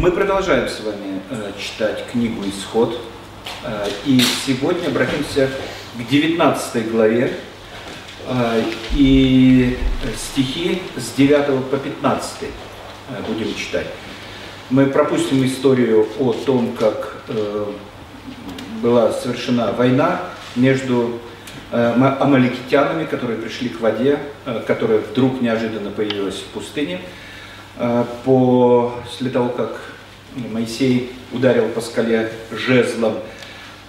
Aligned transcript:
Мы 0.00 0.12
продолжаем 0.12 0.68
с 0.68 0.78
вами 0.78 1.20
э, 1.28 1.50
читать 1.58 2.04
книгу 2.12 2.44
«Исход». 2.48 3.00
Э, 3.64 3.88
и 4.06 4.22
сегодня 4.46 4.86
обратимся 4.86 5.50
к 5.96 6.08
19 6.08 6.92
главе 6.92 7.32
э, 8.28 8.62
и 8.92 9.76
стихи 10.16 10.82
с 10.96 11.16
9 11.16 11.68
по 11.68 11.76
15 11.78 12.30
э, 12.42 12.46
будем 13.26 13.52
читать. 13.56 13.88
Мы 14.70 14.86
пропустим 14.86 15.44
историю 15.44 16.06
о 16.20 16.32
том, 16.32 16.76
как 16.78 17.16
была 18.80 19.12
совершена 19.12 19.72
война 19.72 20.20
между 20.54 21.18
амаликитянами, 21.72 23.04
которые 23.04 23.40
пришли 23.40 23.68
к 23.68 23.80
воде, 23.80 24.20
которая 24.68 25.00
вдруг 25.00 25.42
неожиданно 25.42 25.90
появилась 25.90 26.36
в 26.36 26.44
пустыне– 26.54 27.00
после 28.24 29.30
того, 29.30 29.50
как 29.50 29.80
Моисей 30.34 31.12
ударил 31.32 31.68
по 31.68 31.80
скале 31.80 32.32
жезлом, 32.50 33.18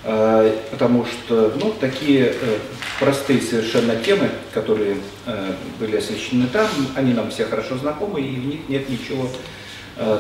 э, 0.04 0.56
потому 0.72 1.06
что 1.06 1.54
ну, 1.60 1.74
такие 1.80 2.34
э, 2.40 2.58
простые 3.00 3.42
совершенно 3.42 3.96
темы, 3.96 4.30
которые 4.54 4.98
были 5.80 5.98
освещены 5.98 6.48
там, 6.48 6.68
они 6.96 7.14
нам 7.14 7.32
все 7.32 7.46
хорошо 7.46 7.78
знакомы, 7.78 8.22
и 8.22 8.36
в 8.36 8.46
них 8.46 8.60
нет 8.68 8.90
ничего 8.90 9.30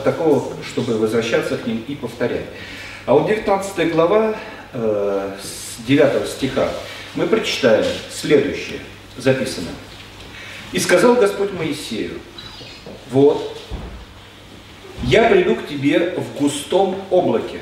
такого, 0.04 0.54
чтобы 0.64 0.98
возвращаться 0.98 1.58
к 1.58 1.66
ним 1.66 1.84
и 1.88 1.96
повторять. 1.96 2.46
А 3.06 3.14
вот 3.14 3.28
19 3.28 3.92
глава 3.92 4.36
с 4.74 5.82
9 5.86 6.28
стиха 6.28 6.70
мы 7.16 7.28
прочитаем 7.28 7.86
следующее, 8.12 8.80
записано. 9.18 9.70
«И 10.72 10.80
сказал 10.80 11.16
Господь 11.16 11.52
Моисею, 11.54 12.20
вот, 13.10 13.59
я 15.04 15.30
приду 15.30 15.56
к 15.56 15.68
тебе 15.68 16.16
в 16.18 16.40
густом 16.40 16.96
облаке, 17.10 17.60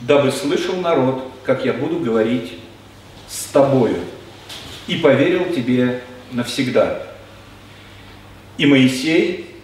дабы 0.00 0.30
слышал 0.30 0.76
народ, 0.76 1.24
как 1.44 1.64
я 1.64 1.72
буду 1.72 1.98
говорить 1.98 2.52
с 3.28 3.44
тобою, 3.44 3.98
и 4.86 4.96
поверил 4.96 5.52
тебе 5.52 6.02
навсегда. 6.30 7.02
И 8.58 8.66
Моисей 8.66 9.56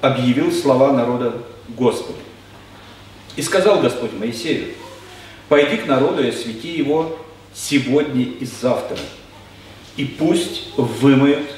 объявил 0.00 0.52
слова 0.52 0.92
народа 0.92 1.42
Господу. 1.68 2.18
И 3.36 3.42
сказал 3.42 3.80
Господь 3.80 4.12
Моисею, 4.12 4.74
пойди 5.48 5.76
к 5.76 5.86
народу 5.86 6.22
и 6.22 6.28
освети 6.28 6.76
его 6.76 7.18
сегодня 7.52 8.24
и 8.24 8.44
завтра, 8.44 8.98
и 9.96 10.04
пусть 10.04 10.76
вымоют 10.76 11.48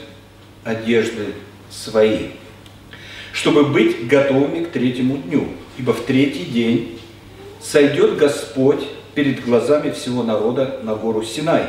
одежды 0.64 1.34
свои 1.70 2.30
чтобы 3.36 3.64
быть 3.64 4.08
готовыми 4.08 4.64
к 4.64 4.70
третьему 4.70 5.18
дню. 5.18 5.46
Ибо 5.76 5.92
в 5.92 6.06
третий 6.06 6.46
день 6.46 6.98
сойдет 7.60 8.16
Господь 8.16 8.80
перед 9.14 9.44
глазами 9.44 9.90
всего 9.90 10.22
народа 10.22 10.80
на 10.82 10.94
гору 10.94 11.22
Синай. 11.22 11.66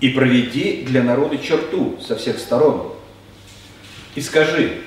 И 0.00 0.08
проведи 0.08 0.82
для 0.88 1.02
народа 1.02 1.36
черту 1.36 1.98
со 2.00 2.16
всех 2.16 2.38
сторон. 2.38 2.94
И 4.14 4.22
скажи, 4.22 4.78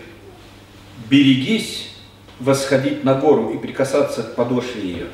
берегись 1.08 1.91
восходить 2.39 3.03
на 3.03 3.13
гору 3.13 3.53
и 3.53 3.59
прикасаться 3.59 4.23
к 4.23 4.33
подошве 4.33 4.81
ее. 4.81 5.08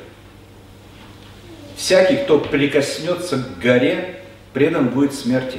Всякий, 1.76 2.16
кто 2.24 2.38
прикоснется 2.38 3.36
к 3.36 3.58
горе, 3.58 4.22
предан 4.54 4.88
будет 4.88 5.12
смерти. 5.12 5.58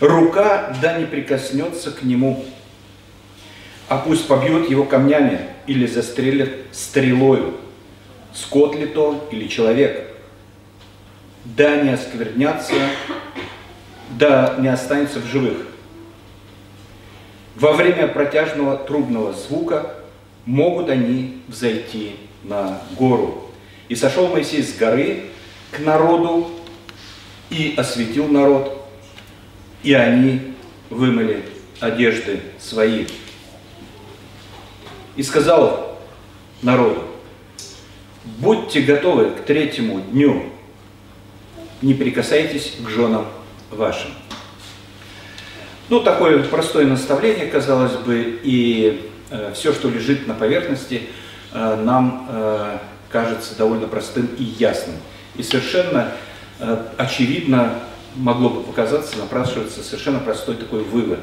Рука 0.00 0.76
да 0.82 0.98
не 0.98 1.04
прикоснется 1.06 1.92
к 1.92 2.02
нему, 2.02 2.44
а 3.88 3.98
пусть 3.98 4.26
побьет 4.26 4.68
его 4.68 4.84
камнями 4.84 5.40
или 5.66 5.86
застрелит 5.86 6.66
стрелою, 6.72 7.54
скот 8.34 8.74
ли 8.74 8.86
то 8.86 9.28
или 9.30 9.46
человек. 9.48 10.10
Да 11.44 11.76
не 11.76 11.90
осквернятся, 11.90 12.74
да 14.10 14.56
не 14.58 14.68
останется 14.68 15.20
в 15.20 15.26
живых. 15.26 15.58
Во 17.54 17.72
время 17.72 18.08
протяжного 18.08 18.76
трубного 18.76 19.32
звука 19.32 19.94
могут 20.44 20.90
они 20.90 21.40
взойти 21.48 22.16
на 22.42 22.80
гору. 22.98 23.50
И 23.88 23.94
сошел 23.94 24.28
Моисей 24.28 24.62
с 24.62 24.76
горы 24.76 25.26
к 25.70 25.78
народу 25.78 26.50
и 27.50 27.74
осветил 27.76 28.26
народ, 28.28 28.84
и 29.82 29.92
они 29.94 30.54
вымыли 30.90 31.44
одежды 31.80 32.40
свои 32.58 33.06
и 35.16 35.22
сказал 35.22 35.98
народу, 36.62 37.02
будьте 38.38 38.80
готовы 38.80 39.30
к 39.30 39.44
третьему 39.44 40.00
дню, 40.00 40.44
не 41.82 41.94
прикасайтесь 41.94 42.74
к 42.84 42.88
женам 42.88 43.26
вашим. 43.70 44.10
Ну, 45.88 46.00
такое 46.00 46.42
простое 46.42 46.86
наставление, 46.86 47.46
казалось 47.46 47.92
бы, 47.92 48.40
и 48.42 49.08
э, 49.30 49.52
все, 49.54 49.72
что 49.72 49.88
лежит 49.88 50.26
на 50.26 50.34
поверхности, 50.34 51.02
э, 51.52 51.76
нам 51.76 52.26
э, 52.28 52.78
кажется 53.08 53.56
довольно 53.56 53.86
простым 53.86 54.28
и 54.36 54.42
ясным. 54.42 54.96
И 55.36 55.44
совершенно 55.44 56.12
э, 56.58 56.86
очевидно 56.96 57.74
могло 58.16 58.50
бы 58.50 58.62
показаться, 58.64 59.16
напрашивается 59.18 59.82
совершенно 59.82 60.18
простой 60.18 60.56
такой 60.56 60.82
вывод. 60.82 61.20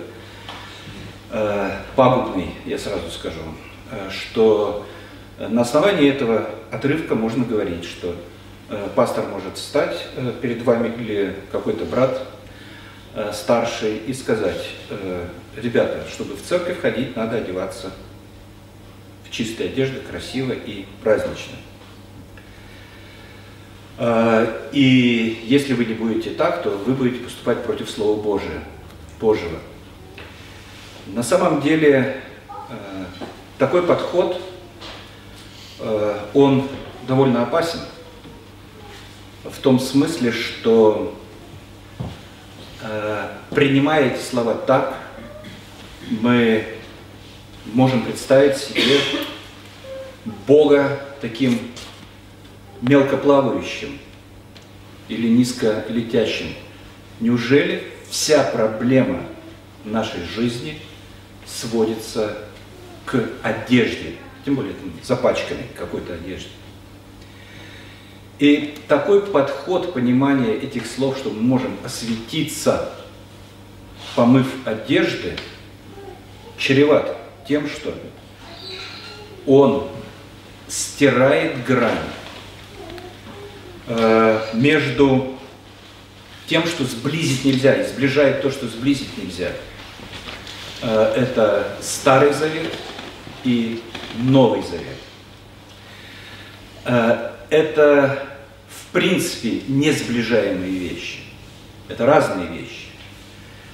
Э, 1.32 1.72
пагубный, 1.98 2.52
я 2.66 2.78
сразу 2.78 3.10
скажу. 3.12 3.42
Э, 3.42 3.73
что 4.10 4.86
на 5.38 5.62
основании 5.62 6.10
этого 6.10 6.50
отрывка 6.72 7.16
можно 7.16 7.46
говорить, 7.46 7.86
что 7.86 8.16
э, 8.70 8.90
пастор 8.96 9.26
может 9.28 9.58
встать 9.58 10.06
э, 10.16 10.32
перед 10.42 10.64
вами 10.64 10.94
или 10.96 11.36
какой-то 11.52 11.86
брат 11.86 12.28
старший 13.32 13.98
и 13.98 14.12
сказать, 14.12 14.70
ребята, 15.56 16.04
чтобы 16.12 16.36
в 16.36 16.42
церковь 16.42 16.82
ходить, 16.82 17.16
надо 17.16 17.38
одеваться 17.38 17.92
в 19.24 19.30
чистые 19.30 19.70
одежды, 19.70 20.00
красиво 20.00 20.52
и 20.52 20.88
празднично. 21.04 21.54
И 24.72 25.44
если 25.44 25.74
вы 25.76 25.86
не 25.86 25.94
будете 25.94 26.32
так, 26.32 26.64
то 26.64 26.72
вы 26.72 26.94
будете 26.94 27.24
поступать 27.24 27.64
против 27.64 27.88
Слова 27.88 28.20
Божия, 28.20 28.64
Божьего. 29.20 29.60
На 31.06 31.22
самом 31.22 31.62
деле 31.62 32.24
такой 33.64 33.84
подход, 33.84 34.42
э, 35.80 36.20
он 36.34 36.68
довольно 37.08 37.44
опасен 37.44 37.80
в 39.46 39.58
том 39.60 39.80
смысле, 39.80 40.34
что 40.34 41.18
э, 42.82 43.28
принимая 43.52 44.10
эти 44.10 44.22
слова 44.22 44.56
так, 44.56 44.98
мы 46.10 46.76
можем 47.68 48.04
представить 48.04 48.58
себе 48.58 49.00
Бога 50.46 51.00
таким 51.22 51.58
мелкоплавающим 52.82 53.98
или 55.08 55.30
низколетящим. 55.30 56.48
Неужели 57.22 57.94
вся 58.10 58.44
проблема 58.44 59.22
нашей 59.86 60.26
жизни 60.26 60.82
сводится 61.46 62.40
к 63.06 63.30
одежде, 63.42 64.16
тем 64.46 64.56
более 64.56 64.74
там, 64.74 64.92
запачканной 65.04 65.68
какой-то 65.78 66.14
одежде. 66.14 66.50
И 68.40 68.76
такой 68.88 69.26
подход 69.26 69.94
понимания 69.94 70.54
этих 70.54 70.86
слов, 70.86 71.18
что 71.18 71.30
мы 71.30 71.42
можем 71.42 71.78
осветиться, 71.86 72.94
помыв 74.16 74.48
одежды, 74.66 75.38
чреват 76.58 77.18
тем, 77.48 77.70
что 77.70 77.94
он 79.46 79.88
стирает 80.68 81.64
грань 81.66 81.98
э, 83.88 84.40
между 84.54 85.38
тем, 86.48 86.66
что 86.66 86.84
сблизить 86.86 87.46
нельзя, 87.46 87.76
и 87.76 87.88
сближает 87.88 88.42
то, 88.42 88.52
что 88.52 88.68
сблизить 88.68 89.18
нельзя. 89.18 89.52
Э, 90.82 91.14
это 91.16 91.78
Старый 91.82 92.34
Завет 92.34 92.74
и 93.44 93.82
Новый 94.20 94.62
Завет. 94.62 94.98
Э, 96.86 97.32
это, 97.50 98.28
в 98.68 98.92
принципе, 98.94 99.62
не 99.68 99.92
сближаемые 99.92 100.72
вещи. 100.72 101.20
Это 101.88 102.06
разные 102.06 102.48
вещи. 102.48 102.88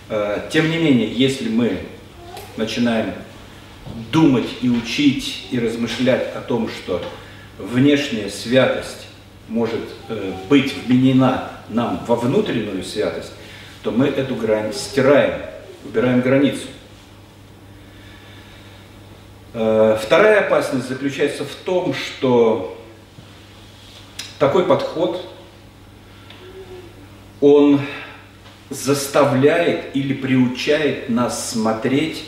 Э, 0.09 0.47
тем 0.51 0.69
не 0.69 0.77
менее, 0.77 1.11
если 1.11 1.49
мы 1.49 1.79
начинаем 2.57 3.13
думать 4.11 4.47
и 4.61 4.69
учить 4.69 5.47
и 5.51 5.59
размышлять 5.59 6.35
о 6.35 6.41
том, 6.41 6.69
что 6.69 7.03
внешняя 7.57 8.29
святость 8.29 9.07
может 9.47 9.81
э, 10.07 10.33
быть 10.49 10.73
вменена 10.85 11.51
нам 11.69 12.03
во 12.07 12.15
внутреннюю 12.15 12.83
святость, 12.83 13.31
то 13.83 13.91
мы 13.91 14.07
эту 14.07 14.35
грань 14.35 14.73
стираем, 14.73 15.41
убираем 15.85 16.21
границу. 16.21 16.67
Вторая 19.51 20.45
опасность 20.45 20.87
заключается 20.87 21.43
в 21.43 21.55
том, 21.55 21.93
что 21.93 22.79
такой 24.37 24.65
подход, 24.65 25.25
он 27.41 27.81
заставляет 28.69 29.95
или 29.95 30.13
приучает 30.13 31.09
нас 31.09 31.49
смотреть 31.51 32.25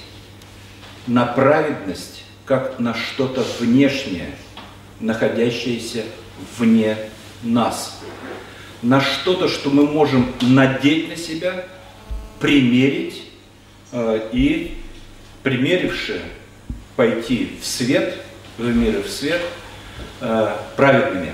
на 1.07 1.25
праведность 1.25 2.23
как 2.45 2.79
на 2.79 2.93
что-то 2.93 3.45
внешнее, 3.59 4.35
находящееся 4.99 6.03
вне 6.57 6.97
нас. 7.43 8.01
На 8.81 8.99
что-то, 8.99 9.47
что 9.47 9.69
мы 9.69 9.85
можем 9.85 10.33
надеть 10.41 11.09
на 11.09 11.15
себя, 11.15 11.65
примерить 12.39 13.23
э, 13.91 14.29
и, 14.33 14.79
примеривши, 15.43 16.21
пойти 16.95 17.57
в 17.61 17.65
свет, 17.65 18.15
в 18.57 18.75
мир 18.75 19.01
в 19.01 19.09
свет, 19.09 19.41
э, 20.21 20.55
праведными, 20.75 21.33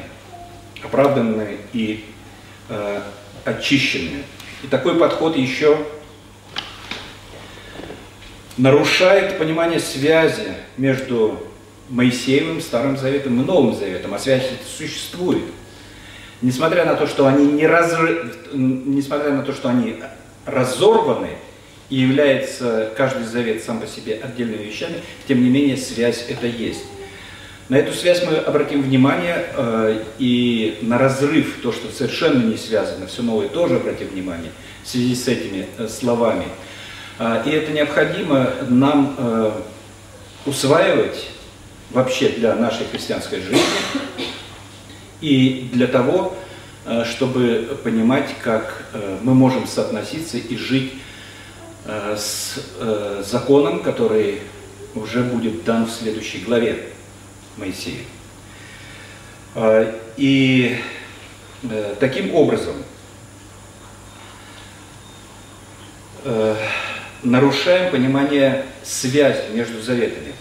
оправданными 0.83 1.57
и 1.73 2.05
э, 2.69 3.01
очищенными. 3.45 4.23
И 4.63 4.67
такой 4.67 4.95
подход 4.99 5.35
еще 5.35 5.77
нарушает 8.57 9.37
понимание 9.37 9.79
связи 9.79 10.53
между 10.77 11.43
Моисеевым 11.89 12.59
Старым 12.61 12.97
Заветом 12.97 13.41
и 13.41 13.45
Новым 13.45 13.75
Заветом, 13.75 14.13
а 14.13 14.19
связь 14.19 14.49
существует. 14.77 15.43
Несмотря 16.41 16.85
на 16.85 16.95
то, 16.95 17.07
что 17.07 17.25
они 17.27 17.45
не 17.45 17.65
разр... 17.65 18.31
несмотря 18.53 19.31
на 19.31 19.43
то, 19.43 19.53
что 19.53 19.69
они 19.69 20.01
разорваны 20.45 21.37
и 21.89 21.95
является 21.95 22.91
каждый 22.97 23.25
завет 23.25 23.63
сам 23.63 23.79
по 23.79 23.87
себе 23.87 24.19
отдельными 24.21 24.63
вещами, 24.63 24.95
тем 25.27 25.43
не 25.43 25.49
менее 25.49 25.77
связь 25.77 26.25
это 26.27 26.47
есть. 26.47 26.83
На 27.69 27.75
эту 27.75 27.93
связь 27.93 28.23
мы 28.23 28.37
обратим 28.37 28.81
внимание 28.81 29.45
э, 29.53 30.03
и 30.19 30.79
на 30.81 30.97
разрыв, 30.97 31.59
то, 31.61 31.73
что 31.73 31.91
совершенно 31.91 32.41
не 32.41 32.55
связано, 32.55 33.07
все 33.07 33.23
новое 33.23 33.49
тоже 33.49 33.75
обратим 33.75 34.07
внимание 34.07 34.51
в 34.83 34.87
связи 34.87 35.13
с 35.13 35.27
этими 35.27 35.67
э, 35.77 35.89
словами. 35.89 36.45
Э, 37.19 37.43
и 37.45 37.49
это 37.49 37.73
необходимо 37.73 38.51
нам 38.69 39.53
усваивать 40.45 41.27
вообще 41.91 42.29
для 42.29 42.55
нашей 42.55 42.85
христианской 42.85 43.41
жизни 43.41 43.59
и 45.19 45.69
для 45.73 45.87
того, 45.87 46.37
чтобы 47.03 47.77
понимать, 47.83 48.29
как 48.41 48.85
мы 49.23 49.33
можем 49.33 49.67
соотноситься 49.67 50.37
и 50.37 50.55
жить 50.55 50.93
с 51.87 52.59
э, 52.79 53.23
законом, 53.25 53.81
который 53.81 54.41
уже 54.95 55.23
будет 55.23 55.63
дан 55.63 55.85
в 55.85 55.91
следующей 55.91 56.39
главе. 56.39 56.87
Моисея. 57.57 58.03
А, 59.55 59.99
и 60.15 60.77
э, 61.63 61.95
таким 61.99 62.33
образом 62.35 62.75
э, 66.23 66.55
нарушаем 67.23 67.91
понимание 67.91 68.65
связи 68.83 69.51
между 69.51 69.81
заветами. 69.81 70.33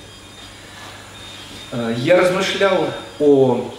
Э, 1.73 1.95
я 1.97 2.21
размышлял 2.21 2.89
о 3.19 3.73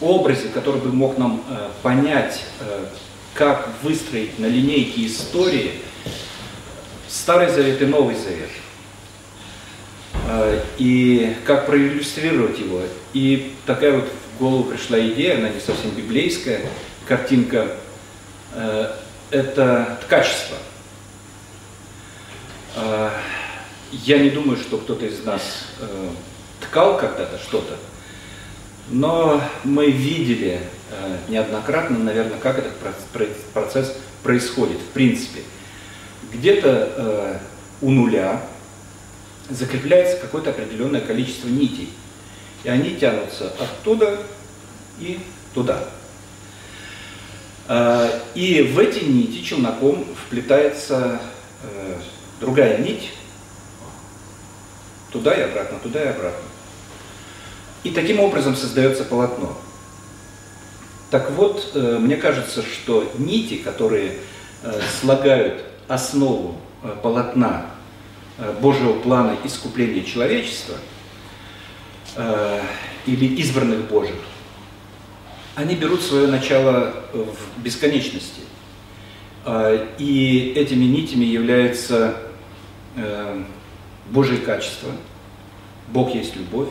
образе, 0.00 0.48
который 0.48 0.80
бы 0.80 0.92
мог 0.92 1.18
нам 1.18 1.42
понять, 1.82 2.44
как 3.34 3.68
выстроить 3.82 4.38
на 4.38 4.46
линейке 4.46 5.06
истории 5.06 5.72
Старый 7.08 7.48
Завет 7.48 7.80
и 7.82 7.86
Новый 7.86 8.14
Завет– 8.14 8.50
а, 10.30 10.62
и 10.76 11.34
как 11.46 11.66
проиллюстрировать 11.66 12.58
его. 12.58 12.82
И 13.14 13.54
такая 13.64 13.92
вот 13.92 14.04
в 14.04 14.38
голову 14.38 14.64
пришла 14.64 15.00
идея, 15.00 15.38
она 15.38 15.48
не 15.48 15.60
совсем 15.60 15.90
библейская, 15.92 16.68
картинка, 17.06 17.76
э, 18.52 18.92
это 19.30 19.98
ткачество. 20.02 20.58
А, 22.76 23.12
я 23.90 24.18
не 24.18 24.28
думаю, 24.28 24.58
что 24.58 24.76
кто-то 24.76 25.06
из 25.06 25.24
нас 25.24 25.66
ткал 26.60 26.98
когда-то 26.98 27.38
что-то, 27.38 27.76
но 28.90 29.40
мы 29.64 29.90
видели 29.90 30.60
неоднократно, 31.28 31.98
наверное, 31.98 32.38
как 32.38 32.58
этот 32.58 32.74
процесс 33.54 33.96
происходит 34.22 34.78
в 34.78 34.92
принципе. 34.92 35.40
Где-то 36.32 37.40
у 37.80 37.90
нуля 37.90 38.42
закрепляется 39.48 40.18
какое-то 40.18 40.50
определенное 40.50 41.00
количество 41.00 41.48
нитей. 41.48 41.90
И 42.64 42.68
они 42.68 42.96
тянутся 42.96 43.52
оттуда 43.58 44.18
и 44.98 45.20
туда. 45.54 45.84
А, 47.66 48.10
и 48.34 48.62
в 48.62 48.78
эти 48.78 49.04
нити 49.04 49.42
челноком 49.42 50.06
вплетается 50.26 51.20
э, 51.62 51.94
другая 52.40 52.78
нить, 52.78 53.10
туда 55.12 55.34
и 55.34 55.42
обратно, 55.42 55.78
туда 55.78 56.02
и 56.02 56.08
обратно. 56.08 56.48
И 57.84 57.90
таким 57.90 58.20
образом 58.20 58.56
создается 58.56 59.04
полотно. 59.04 59.56
Так 61.10 61.30
вот, 61.32 61.72
э, 61.74 61.98
мне 61.98 62.16
кажется, 62.16 62.62
что 62.62 63.10
нити, 63.18 63.58
которые 63.58 64.18
э, 64.62 64.80
слагают 65.00 65.64
основу 65.88 66.56
полотна 67.02 67.66
Э, 68.38 68.54
Божьего 68.60 68.92
плана 69.00 69.36
искупления 69.44 70.04
человечества 70.04 70.76
э, 72.14 72.60
или 73.04 73.34
избранных 73.40 73.88
Божьих, 73.88 74.14
они 75.56 75.74
берут 75.74 76.02
свое 76.02 76.28
начало 76.28 76.94
в 77.12 77.60
бесконечности. 77.60 78.42
Э, 79.44 79.88
и 79.98 80.52
этими 80.54 80.84
нитями 80.84 81.24
является 81.24 82.16
э, 82.94 83.42
Божье 84.10 84.38
качество. 84.38 84.92
Бог 85.88 86.14
есть 86.14 86.36
любовь, 86.36 86.68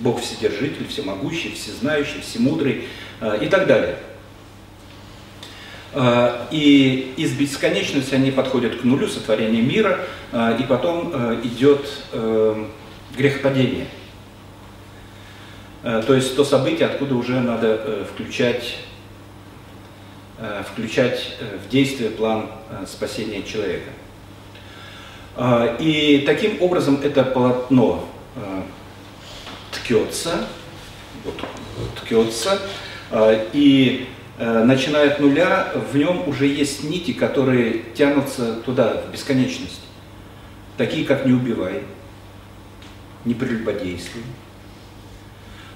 Бог 0.00 0.20
вседержитель, 0.20 0.86
всемогущий, 0.86 1.54
всезнающий, 1.54 2.20
всемудрый 2.20 2.84
э, 3.22 3.38
и 3.42 3.48
так 3.48 3.66
далее. 3.66 3.96
А, 5.98 6.46
и 6.50 7.14
из 7.16 7.32
бесконечности 7.32 8.14
они 8.14 8.30
подходят 8.30 8.76
к 8.76 8.84
нулю, 8.84 9.08
сотворения 9.08 9.62
мира, 9.62 10.00
а, 10.30 10.54
и 10.54 10.62
потом 10.62 11.10
а, 11.14 11.40
идет 11.42 11.88
э, 12.12 12.66
грехопадение. 13.16 13.86
То 15.82 16.14
есть 16.14 16.34
то 16.34 16.44
событие, 16.44 16.86
откуда 16.88 17.14
уже 17.14 17.40
надо 17.40 17.68
э, 17.68 18.04
включать, 18.12 18.76
э, 20.38 20.64
включать 20.70 21.36
в 21.64 21.70
действие 21.70 22.10
план 22.10 22.50
спасения 22.86 23.42
человека. 23.42 23.90
И 25.78 26.24
таким 26.26 26.60
образом 26.60 27.00
это 27.02 27.22
полотно 27.22 28.08
ткется, 29.70 30.46
вот, 31.24 31.44
ткется, 32.00 32.58
и 33.52 34.08
Э, 34.08 34.25
начиная 34.38 35.12
от 35.12 35.20
нуля, 35.20 35.72
в 35.90 35.96
нем 35.96 36.28
уже 36.28 36.46
есть 36.46 36.84
нити, 36.84 37.12
которые 37.12 37.84
тянутся 37.94 38.56
туда, 38.56 39.02
в 39.06 39.12
бесконечность. 39.12 39.80
Такие, 40.76 41.06
как 41.06 41.24
«не 41.24 41.32
убивай», 41.32 41.82
«не 43.24 43.32
прелюбодействуй». 43.32 44.22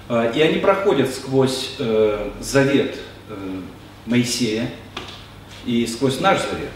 Э, 0.09 0.31
и 0.35 0.41
они 0.41 0.59
проходят 0.59 1.09
сквозь 1.09 1.75
э, 1.79 2.29
завет 2.39 2.97
Моисея 4.05 4.69
и 5.65 5.87
сквозь 5.87 6.19
наш 6.19 6.39
завет. 6.39 6.69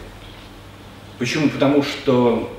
Почему? 1.18 1.50
Потому 1.50 1.82
что 1.82 2.50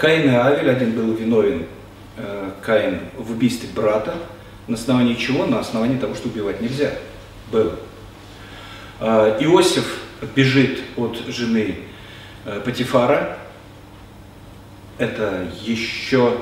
Каин 0.00 0.30
и 0.30 0.34
Авель, 0.34 0.70
один 0.70 0.92
был 0.92 1.12
виновен, 1.12 1.66
Каин 2.62 3.00
в 3.18 3.32
убийстве 3.32 3.68
брата, 3.74 4.14
на 4.66 4.76
основании 4.76 5.14
чего? 5.14 5.46
На 5.46 5.60
основании 5.60 5.98
того, 5.98 6.14
что 6.14 6.28
убивать 6.28 6.60
нельзя 6.60 6.92
было. 7.50 7.78
А, 9.00 9.36
Иосиф 9.40 10.00
бежит 10.34 10.80
от 10.96 11.18
жены 11.28 11.78
э, 12.44 12.60
Патифара, 12.64 13.38
это 14.98 15.46
еще 15.62 16.38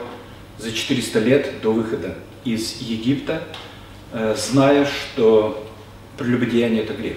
за 0.58 0.72
400 0.72 1.18
лет 1.20 1.60
до 1.62 1.72
выхода 1.72 2.14
из 2.44 2.80
Египта, 2.80 3.42
э, 4.12 4.34
зная, 4.36 4.86
что 4.86 5.66
прелюбодеяние– 6.18 6.82
это 6.84 6.92
грех. 6.92 7.16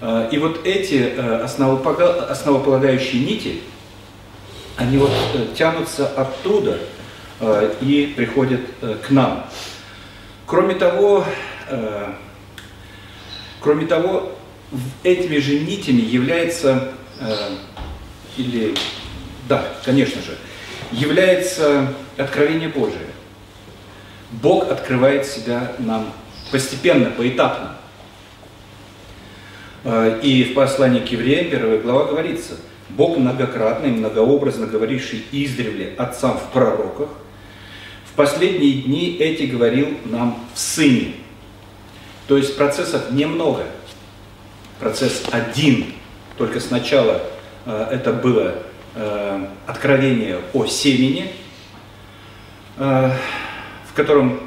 А, 0.00 0.28
и 0.30 0.38
вот 0.38 0.66
эти 0.66 1.14
э, 1.16 1.36
основополагающие 1.42 3.24
нити, 3.24 3.60
они 4.76 4.98
вот 4.98 5.12
тянутся 5.54 6.08
оттуда 6.08 6.78
и 7.80 8.14
приходят 8.16 8.60
к 8.80 9.10
нам. 9.10 9.46
Кроме 10.46 10.74
того, 10.74 11.26
Кроме 13.62 13.86
того, 13.86 14.32
этими 15.04 15.38
же 15.38 15.60
нитями 15.60 16.00
является, 16.00 16.92
э, 17.20 17.34
или, 18.36 18.74
да, 19.48 19.64
конечно 19.84 20.20
же, 20.20 20.36
является 20.90 21.94
откровение 22.16 22.68
Божие. 22.68 23.06
Бог 24.32 24.70
открывает 24.70 25.26
себя 25.26 25.72
нам 25.78 26.12
постепенно, 26.50 27.10
поэтапно. 27.10 27.76
Э, 29.84 30.18
и 30.22 30.44
в 30.44 30.54
послании 30.54 31.00
к 31.00 31.12
евреям, 31.12 31.50
первая 31.50 31.78
глава, 31.78 32.06
говорится, 32.06 32.56
Бог 32.88 33.16
многократно 33.16 33.86
и 33.86 33.90
многообразно 33.90 34.66
говоривший 34.66 35.24
издревле 35.30 35.94
отцам 35.96 36.36
в 36.36 36.52
пророках, 36.52 37.10
в 38.06 38.14
последние 38.14 38.82
дни 38.82 39.16
эти 39.18 39.44
говорил 39.44 39.88
нам 40.04 40.44
в 40.52 40.58
Сыне. 40.58 41.14
То 42.26 42.36
есть 42.36 42.56
процессов 42.56 43.10
немного. 43.10 43.64
Процесс 44.78 45.22
один. 45.30 45.86
Только 46.38 46.60
сначала 46.60 47.22
э, 47.66 47.88
это 47.90 48.12
было 48.12 48.54
э, 48.94 49.46
откровение 49.66 50.40
о 50.52 50.66
семени, 50.66 51.32
э, 52.78 53.10
в 53.90 53.94
котором 53.94 54.40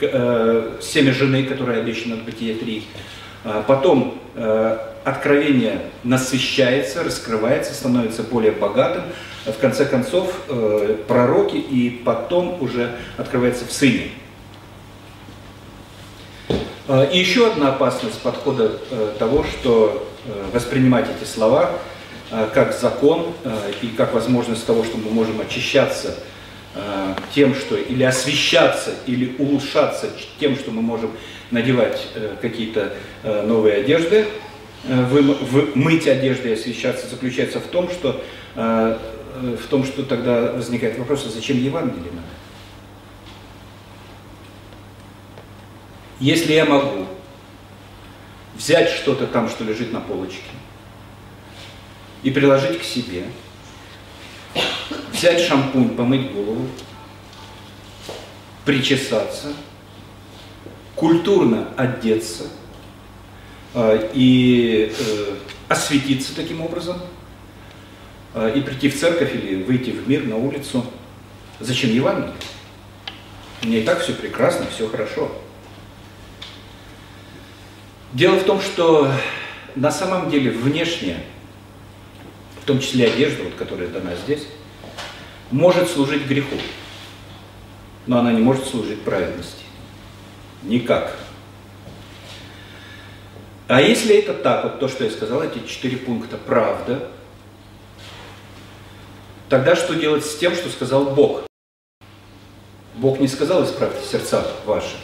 э, 0.00 0.78
семя 0.80 1.12
жены, 1.12 1.44
которое 1.44 1.80
обещано 1.80 2.16
в 2.16 2.24
Бытие 2.24 2.54
3. 2.54 2.84
Э, 3.44 3.62
потом 3.66 4.18
э, 4.34 4.78
откровение 5.04 5.82
насыщается, 6.04 7.02
раскрывается, 7.02 7.74
становится 7.74 8.22
более 8.22 8.52
богатым. 8.52 9.04
В 9.46 9.58
конце 9.58 9.86
концов, 9.86 10.34
э, 10.48 10.96
пророки 11.08 11.56
и 11.56 11.90
потом 11.90 12.62
уже 12.62 12.96
открывается 13.16 13.64
в 13.64 13.72
Сыне. 13.72 14.10
Э, 16.90 17.08
и 17.12 17.18
еще 17.18 17.46
одна 17.46 17.68
опасность 17.68 18.18
подхода 18.20 18.80
э, 18.90 19.12
того, 19.18 19.44
что 19.44 20.06
воспринимать 20.52 21.06
эти 21.08 21.26
слова 21.26 21.70
как 22.52 22.78
закон 22.78 23.32
и 23.80 23.86
как 23.86 24.12
возможность 24.12 24.66
того, 24.66 24.84
что 24.84 24.98
мы 24.98 25.10
можем 25.10 25.40
очищаться 25.40 26.14
тем, 27.34 27.54
что 27.54 27.76
или 27.76 28.02
освещаться, 28.04 28.90
или 29.06 29.34
улучшаться 29.38 30.10
тем, 30.38 30.56
что 30.56 30.72
мы 30.72 30.82
можем 30.82 31.10
надевать 31.50 32.06
какие-то 32.42 32.92
новые 33.24 33.76
одежды, 33.76 34.26
мыть 35.74 36.06
одежды 36.06 36.50
и 36.50 36.52
освещаться 36.52 37.08
заключается 37.08 37.60
в 37.60 37.66
том, 37.66 37.88
что, 37.88 38.22
в 38.54 39.66
том, 39.70 39.84
что 39.84 40.02
тогда 40.02 40.52
возникает 40.52 40.98
вопрос, 40.98 41.24
а 41.26 41.30
зачем 41.30 41.56
Евангелие 41.56 42.12
надо? 42.12 42.28
Если 46.20 46.52
я 46.52 46.66
могу 46.66 47.06
взять 48.54 48.90
что-то 48.90 49.26
там, 49.26 49.48
что 49.48 49.64
лежит 49.64 49.90
на 49.90 50.00
полочке, 50.00 50.42
и 52.22 52.30
приложить 52.30 52.78
к 52.78 52.84
себе, 52.84 53.24
взять 55.12 55.40
шампунь, 55.40 55.96
помыть 55.96 56.30
голову, 56.32 56.66
причесаться, 58.66 59.54
культурно 60.94 61.68
одеться 61.78 62.48
э, 63.72 64.10
и 64.12 64.92
э, 64.98 65.34
осветиться 65.68 66.36
таким 66.36 66.60
образом, 66.60 67.00
э, 68.34 68.52
и 68.56 68.60
прийти 68.60 68.90
в 68.90 69.00
церковь 69.00 69.34
или 69.34 69.62
выйти 69.62 69.90
в 69.90 70.06
мир, 70.06 70.24
на 70.26 70.36
улицу. 70.36 70.84
Зачем 71.58 71.90
Евангелие? 71.90 72.34
У 73.62 73.66
меня 73.66 73.78
и 73.78 73.84
так 73.84 74.02
все 74.02 74.12
прекрасно, 74.12 74.66
все 74.66 74.86
хорошо. 74.86 75.32
Дело 78.12 78.36
в 78.36 78.44
том, 78.44 78.60
что 78.60 79.10
на 79.76 79.92
самом 79.92 80.30
деле 80.30 80.50
внешне, 80.50 81.22
в 82.60 82.64
том 82.66 82.80
числе 82.80 83.06
одежда, 83.06 83.44
вот, 83.44 83.54
которая 83.54 83.88
дана 83.88 84.16
здесь, 84.16 84.46
может 85.52 85.88
служить 85.88 86.26
греху, 86.26 86.56
но 88.06 88.18
она 88.18 88.32
не 88.32 88.40
может 88.40 88.66
служить 88.66 89.02
праведности. 89.02 89.62
Никак. 90.64 91.16
А 93.68 93.80
если 93.80 94.16
это 94.16 94.34
так, 94.34 94.64
вот 94.64 94.80
то, 94.80 94.88
что 94.88 95.04
я 95.04 95.10
сказал, 95.10 95.42
эти 95.42 95.64
четыре 95.64 95.96
пункта, 95.96 96.36
правда, 96.36 97.08
тогда 99.48 99.76
что 99.76 99.94
делать 99.94 100.26
с 100.26 100.36
тем, 100.36 100.56
что 100.56 100.68
сказал 100.68 101.10
Бог? 101.10 101.44
Бог 102.96 103.20
не 103.20 103.28
сказал, 103.28 103.64
исправьте 103.64 104.04
сердца 104.04 104.44
ваши. 104.66 104.96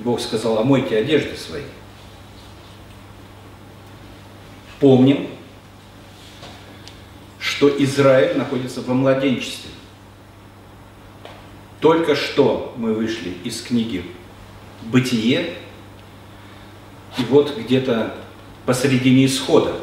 Бог 0.00 0.20
сказал, 0.20 0.58
омойте 0.58 0.96
одежды 0.96 1.36
свои. 1.36 1.62
Помним, 4.78 5.28
что 7.38 7.68
Израиль 7.84 8.38
находится 8.38 8.80
во 8.80 8.94
младенчестве. 8.94 9.70
Только 11.80 12.16
что 12.16 12.74
мы 12.76 12.94
вышли 12.94 13.36
из 13.44 13.60
книги 13.60 14.04
«Бытие», 14.82 15.54
и 17.18 17.24
вот 17.24 17.56
где-то 17.56 18.14
посередине 18.64 19.26
исхода 19.26 19.74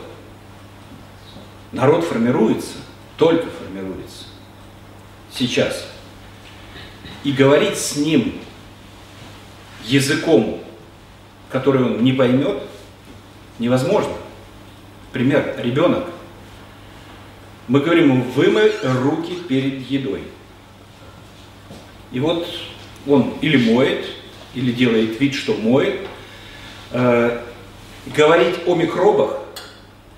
народ 1.71 2.03
формируется, 2.03 2.77
только 3.17 3.47
формируется 3.49 4.25
сейчас. 5.31 5.87
И 7.23 7.31
говорить 7.31 7.77
с 7.77 7.95
ним 7.97 8.39
языком, 9.87 10.61
который 11.49 11.83
он 11.83 12.03
не 12.03 12.13
поймет, 12.13 12.61
невозможно. 13.59 14.13
Пример, 15.11 15.55
ребенок. 15.57 16.05
Мы 17.67 17.81
говорим 17.81 18.11
ему, 18.11 18.23
вымой 18.23 18.71
руки 18.83 19.33
перед 19.47 19.89
едой. 19.89 20.23
И 22.11 22.19
вот 22.19 22.47
он 23.05 23.33
или 23.41 23.71
моет, 23.71 24.05
или 24.53 24.71
делает 24.71 25.19
вид, 25.19 25.33
что 25.33 25.53
моет. 25.53 26.07
Э, 26.91 27.41
говорить 28.15 28.55
о 28.65 28.75
микробах 28.75 29.39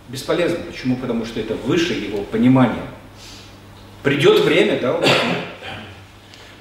бесполезно. 0.08 0.60
Почему? 0.70 0.96
Потому 0.98 1.26
что 1.26 1.40
это 1.40 1.56
выше 1.56 1.94
его 1.94 2.24
понимания. 2.24 2.86
Придет 4.04 4.42
время, 4.42 4.80
да, 4.80 4.96
он 4.96 5.04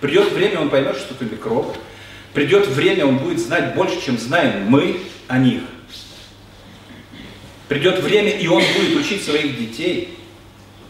Придет 0.01 0.33
время, 0.33 0.61
он 0.61 0.71
поймет, 0.71 0.97
что 0.97 1.15
это 1.15 1.25
микроб. 1.25 1.77
Придет 2.35 2.67
время, 2.67 3.07
он 3.07 3.19
будет 3.19 3.39
знать 3.39 3.75
больше, 3.75 4.01
чем 4.05 4.19
знаем 4.19 4.67
мы 4.69 5.01
о 5.27 5.39
них. 5.39 5.63
Придет 7.69 8.01
время, 8.01 8.31
и 8.31 8.47
он 8.47 8.63
будет 8.63 8.97
учить 8.97 9.23
своих 9.23 9.59
детей 9.59 10.17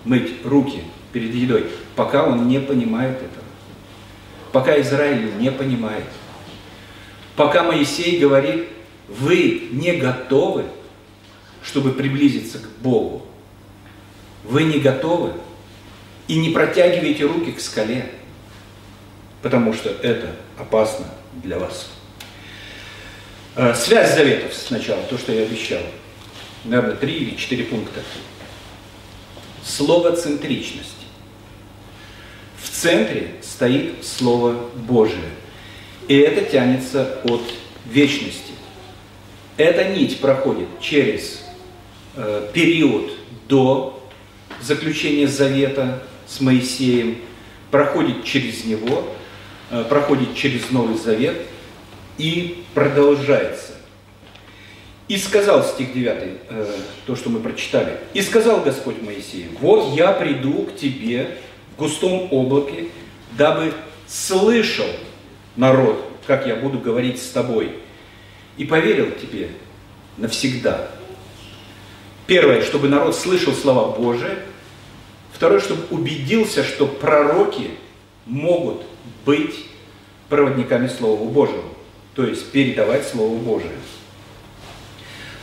мыть 0.05 0.45
руки 0.45 0.83
перед 1.13 1.35
едой, 1.35 1.67
пока 1.97 2.25
он 2.25 2.49
не 2.49 2.61
понимает 2.61 3.17
этого. 3.17 3.45
Пока 4.53 4.81
Израиль 4.81 5.33
не 5.39 5.51
понимает. 5.51 6.05
Пока 7.37 7.63
Моисей 7.63 8.19
говорит, 8.19 8.69
вы 9.09 9.69
не 9.73 9.93
готовы, 9.93 10.65
чтобы 11.63 11.93
приблизиться 11.93 12.59
к 12.59 12.69
Богу. 12.81 13.27
Вы 14.45 14.65
не 14.65 14.79
готовы 14.79 15.33
и 16.27 16.39
не 16.39 16.51
протягиваете 16.51 17.25
руки 17.27 17.53
к 17.53 17.61
скале, 17.61 18.11
потому 19.43 19.73
что 19.73 19.91
это 19.91 20.35
опасно 20.59 21.07
для 21.43 21.59
вас. 21.59 21.89
Э, 23.57 23.75
связь 23.75 24.15
заветов 24.15 24.55
сначала, 24.55 25.03
то, 25.03 25.19
что 25.19 25.33
я 25.33 25.43
обещал. 25.43 25.83
Наверное, 26.65 26.97
три 26.97 27.15
или 27.15 27.37
четыре 27.37 27.65
пункта. 27.65 28.01
Слово 29.65 30.17
центричность. 30.17 30.95
В 32.57 32.69
центре 32.69 33.35
стоит 33.43 34.05
Слово 34.05 34.53
Божие. 34.75 35.31
И 36.09 36.17
это 36.17 36.49
тянется 36.49 37.19
от 37.25 37.43
вечности. 37.87 38.53
Эта 39.57 39.85
нить 39.89 40.21
проходит 40.21 40.69
через 40.81 41.43
э, 42.15 42.49
период 42.53 43.11
до 43.49 44.09
заключения 44.63 45.27
завета 45.27 46.03
с 46.27 46.41
Моисеем, 46.41 47.19
проходит 47.71 48.25
через 48.25 48.65
него 48.65 49.05
проходит 49.89 50.35
через 50.35 50.71
Новый 50.71 50.97
Завет 50.97 51.37
и 52.19 52.65
продолжается. 52.75 53.75
И 55.09 55.17
сказал, 55.17 55.65
стих 55.65 55.95
9, 55.95 56.17
э, 56.51 56.77
то, 57.07 57.17
что 57.17 57.31
мы 57.31 57.41
прочитали, 57.41 57.99
«И 58.13 58.21
сказал 58.21 58.61
Господь 58.61 59.01
Моисею, 59.01 59.49
вот 59.59 59.97
я 59.97 60.13
приду 60.13 60.65
к 60.65 60.77
тебе 60.77 61.39
в 61.73 61.79
густом 61.79 62.29
облаке, 62.31 62.89
дабы 63.33 63.73
слышал 64.07 64.89
народ, 65.57 66.05
как 66.27 66.47
я 66.47 66.57
буду 66.57 66.79
говорить 66.79 67.23
с 67.23 67.29
тобой, 67.31 67.77
и 68.59 68.67
поверил 68.67 69.11
тебе 69.13 69.49
навсегда». 70.19 70.91
Первое, 72.27 72.63
чтобы 72.63 72.89
народ 72.89 73.17
слышал 73.17 73.55
слова 73.55 73.97
Божии. 73.97 74.37
Второе, 75.33 75.61
чтобы 75.61 75.85
убедился, 75.91 76.63
что 76.63 76.87
пророки 76.87 77.71
могут 78.27 78.83
быть 79.25 79.67
проводниками 80.29 80.89
Слова 80.89 81.25
Божьего, 81.25 81.65
то 82.15 82.25
есть 82.25 82.51
передавать 82.51 83.07
Слово 83.07 83.37
Божие. 83.39 83.73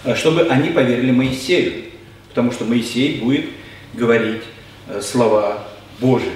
А 0.04 0.16
чтобы 0.16 0.44
они 0.44 0.70
поверили 0.70 1.12
Моисею, 1.12 1.86
потому 2.30 2.52
что 2.52 2.66
Моисей 2.66 3.22
будет 3.22 3.46
говорить 3.94 4.44
э, 4.88 5.02
слова 5.02 5.68
Божии. 6.00 6.32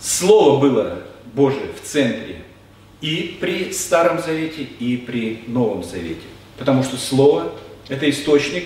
Слово 0.00 0.60
было 0.60 0.98
Божие 1.34 1.68
в 1.80 1.86
центре 1.86 2.42
и 3.00 3.36
при 3.40 3.72
Старом 3.72 4.20
Завете, 4.20 4.62
и 4.62 4.96
при 4.96 5.44
Новом 5.46 5.84
Завете. 5.84 6.26
Потому 6.58 6.82
что 6.82 6.96
Слово– 6.96 7.52
это 7.88 8.08
источник, 8.08 8.64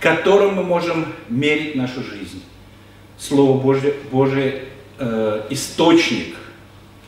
которым 0.00 0.54
мы 0.54 0.62
можем 0.62 1.12
мерить 1.28 1.76
нашу 1.76 2.02
жизнь. 2.02 2.42
Слово 3.18 3.60
Божие, 3.60 3.94
Божие 4.10 4.64
э, 4.98 5.46
источник, 5.50 6.36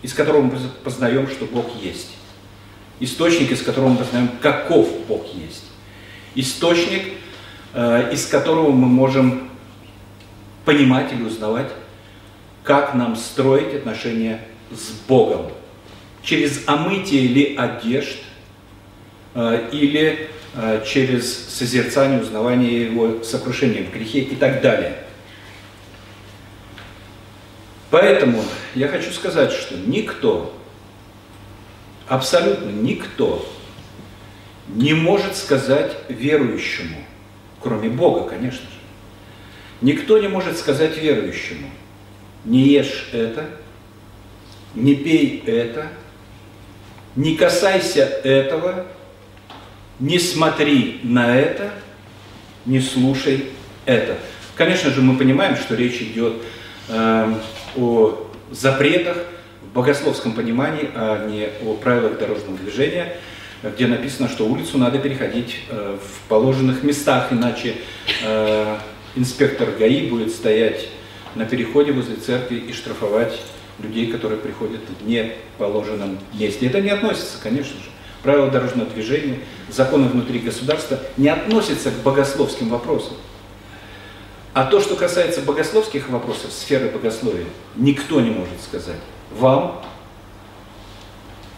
из 0.02 0.12
которого 0.12 0.42
мы 0.42 0.52
познаем, 0.82 1.28
что 1.28 1.46
Бог 1.46 1.66
есть. 1.82 2.10
Источник, 3.00 3.50
из 3.50 3.62
которого 3.62 3.90
мы 3.90 3.96
познаем, 3.98 4.30
каков 4.40 4.88
Бог 5.06 5.26
есть. 5.34 5.64
Источник, 6.34 7.14
э, 7.74 8.12
из 8.12 8.26
которого 8.26 8.70
мы 8.70 8.86
можем 8.86 9.50
понимать 10.64 11.12
или 11.12 11.22
узнавать, 11.22 11.70
как 12.62 12.94
нам 12.94 13.16
строить 13.16 13.74
отношения 13.74 14.40
с 14.70 14.90
Богом. 15.06 15.52
Через 16.22 16.66
омытие 16.66 17.28
ли 17.28 17.56
одежд, 17.56 18.18
э, 19.34 19.68
или 19.72 20.30
через 20.86 21.50
созерцание, 21.50 22.18
узнавание 22.18 22.86
Его 22.86 23.22
сокрушения 23.22 23.82
в 23.82 23.92
грехе 23.92 24.20
и 24.20 24.36
так 24.36 24.62
далее. 24.62 25.05
Поэтому 27.98 28.44
я 28.74 28.88
хочу 28.88 29.10
сказать, 29.10 29.52
что 29.52 29.74
никто, 29.74 30.54
абсолютно 32.06 32.68
никто 32.68 33.50
не 34.68 34.92
может 34.92 35.34
сказать 35.34 35.96
верующему, 36.10 36.98
кроме 37.58 37.88
Бога, 37.88 38.28
конечно 38.28 38.66
же, 38.66 38.76
никто 39.80 40.18
не 40.18 40.28
может 40.28 40.58
сказать 40.58 40.98
верующему, 40.98 41.70
не 42.44 42.68
ешь 42.68 43.08
это, 43.14 43.46
не 44.74 44.94
пей 44.94 45.42
это, 45.46 45.86
не 47.14 47.34
касайся 47.34 48.02
этого, 48.02 48.84
не 50.00 50.18
смотри 50.18 51.00
на 51.02 51.34
это, 51.34 51.70
не 52.66 52.80
слушай 52.80 53.46
это. 53.86 54.18
Конечно 54.54 54.90
же, 54.90 55.00
мы 55.00 55.16
понимаем, 55.16 55.56
что 55.56 55.74
речь 55.74 56.02
идет 56.02 56.34
э, 56.34 56.55
о 56.88 58.28
запретах 58.50 59.18
в 59.62 59.74
богословском 59.74 60.32
понимании, 60.32 60.90
а 60.94 61.26
не 61.28 61.48
о 61.64 61.74
правилах 61.74 62.18
дорожного 62.18 62.56
движения, 62.56 63.16
где 63.62 63.86
написано, 63.86 64.28
что 64.28 64.46
улицу 64.46 64.78
надо 64.78 64.98
переходить 64.98 65.56
э, 65.68 65.98
в 66.00 66.28
положенных 66.28 66.82
местах, 66.82 67.28
иначе 67.32 67.74
э, 68.24 68.76
инспектор 69.16 69.70
ГАИ 69.70 70.08
будет 70.08 70.30
стоять 70.30 70.88
на 71.34 71.44
переходе 71.44 71.92
возле 71.92 72.16
церкви 72.16 72.56
и 72.56 72.72
штрафовать 72.72 73.40
людей, 73.82 74.06
которые 74.06 74.38
приходят 74.38 74.80
в 75.00 75.06
неположенном 75.06 76.18
месте. 76.34 76.66
Это 76.66 76.80
не 76.80 76.90
относится, 76.90 77.38
конечно 77.42 77.76
же. 77.76 77.90
Правила 78.22 78.50
дорожного 78.50 78.88
движения, 78.90 79.38
законы 79.68 80.08
внутри 80.08 80.38
государства 80.40 80.98
не 81.16 81.28
относятся 81.28 81.90
к 81.90 82.02
богословским 82.02 82.70
вопросам. 82.70 83.14
А 84.56 84.64
то, 84.64 84.80
что 84.80 84.96
касается 84.96 85.42
богословских 85.42 86.08
вопросов, 86.08 86.50
сферы 86.50 86.88
богословия, 86.88 87.44
никто 87.74 88.22
не 88.22 88.30
может 88.30 88.58
сказать 88.62 88.96
вам, 89.30 89.84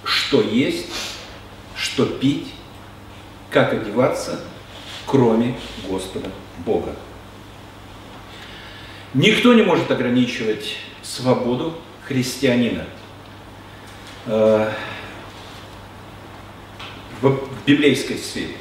что 0.03 0.43
есть, 0.43 0.89
что 1.77 2.07
пить, 2.07 2.49
как 3.51 3.73
одеваться, 3.73 4.41
кроме 5.07 5.57
Господа 5.89 6.29
Бога. 6.67 6.97
Никто 9.15 9.55
не 9.55 9.63
может 9.63 9.89
ограничивать 9.93 10.79
свободу 11.01 11.79
христианина. 12.03 12.85
Э, 14.27 14.73
в 17.21 17.39
библейской 17.65 18.17
сфере. 18.17 18.57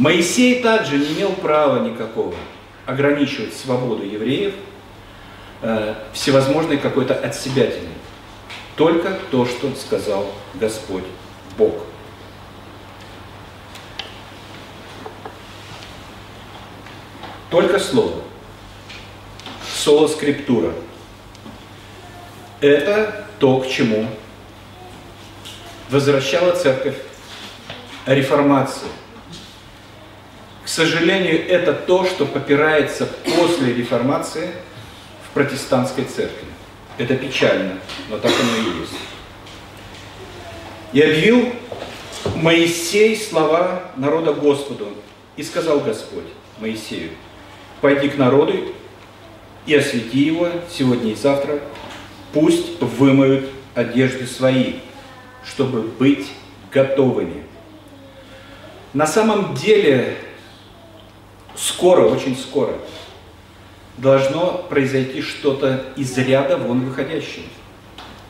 Моисей 0.00 0.62
также 0.62 0.96
не 0.96 1.12
имел 1.12 1.32
права 1.32 1.86
никакого 1.86 2.34
ограничивать 2.86 3.54
свободу 3.54 4.02
евреев 4.02 4.54
э, 5.60 5.94
всевозможной 6.14 6.78
какой-то 6.78 7.12
отсебятиной. 7.12 7.92
Только 8.76 9.18
то, 9.30 9.44
что 9.44 9.70
сказал 9.74 10.26
Господь 10.54 11.04
Бог. 11.58 11.74
Только 17.50 17.78
Слово 17.78 18.22
соло 19.70 20.08
скриптура. 20.08 20.72
Это 22.62 23.26
то, 23.38 23.60
к 23.60 23.68
чему 23.68 24.06
возвращала 25.90 26.52
церковь 26.52 26.96
реформации. 28.06 28.88
Сожалению, 30.70 31.48
это 31.48 31.72
то, 31.72 32.04
что 32.04 32.24
попирается 32.24 33.04
после 33.04 33.74
реформации 33.74 34.52
в 35.28 35.34
протестантской 35.34 36.04
церкви. 36.04 36.46
Это 36.96 37.16
печально, 37.16 37.80
но 38.08 38.18
так 38.18 38.30
оно 38.30 38.56
и 38.56 38.80
есть. 38.80 38.92
И 40.92 41.00
объявил 41.00 41.52
Моисей 42.36 43.16
слова 43.16 43.82
народа 43.96 44.32
Господу. 44.32 44.90
И 45.36 45.42
сказал 45.42 45.80
Господь 45.80 46.28
Моисею, 46.60 47.10
пойди 47.80 48.08
к 48.08 48.16
народу 48.16 48.72
и 49.66 49.74
освети 49.74 50.20
его 50.20 50.50
сегодня 50.70 51.10
и 51.10 51.16
завтра, 51.16 51.58
пусть 52.32 52.80
вымоют 52.80 53.50
одежды 53.74 54.24
свои, 54.24 54.74
чтобы 55.44 55.82
быть 55.82 56.28
готовыми. 56.70 57.42
На 58.92 59.08
самом 59.08 59.56
деле, 59.56 60.16
скоро, 61.56 62.02
очень 62.02 62.36
скоро, 62.36 62.74
должно 63.98 64.64
произойти 64.68 65.22
что-то 65.22 65.84
из 65.96 66.16
ряда 66.16 66.56
вон 66.56 66.80
выходящее. 66.80 67.46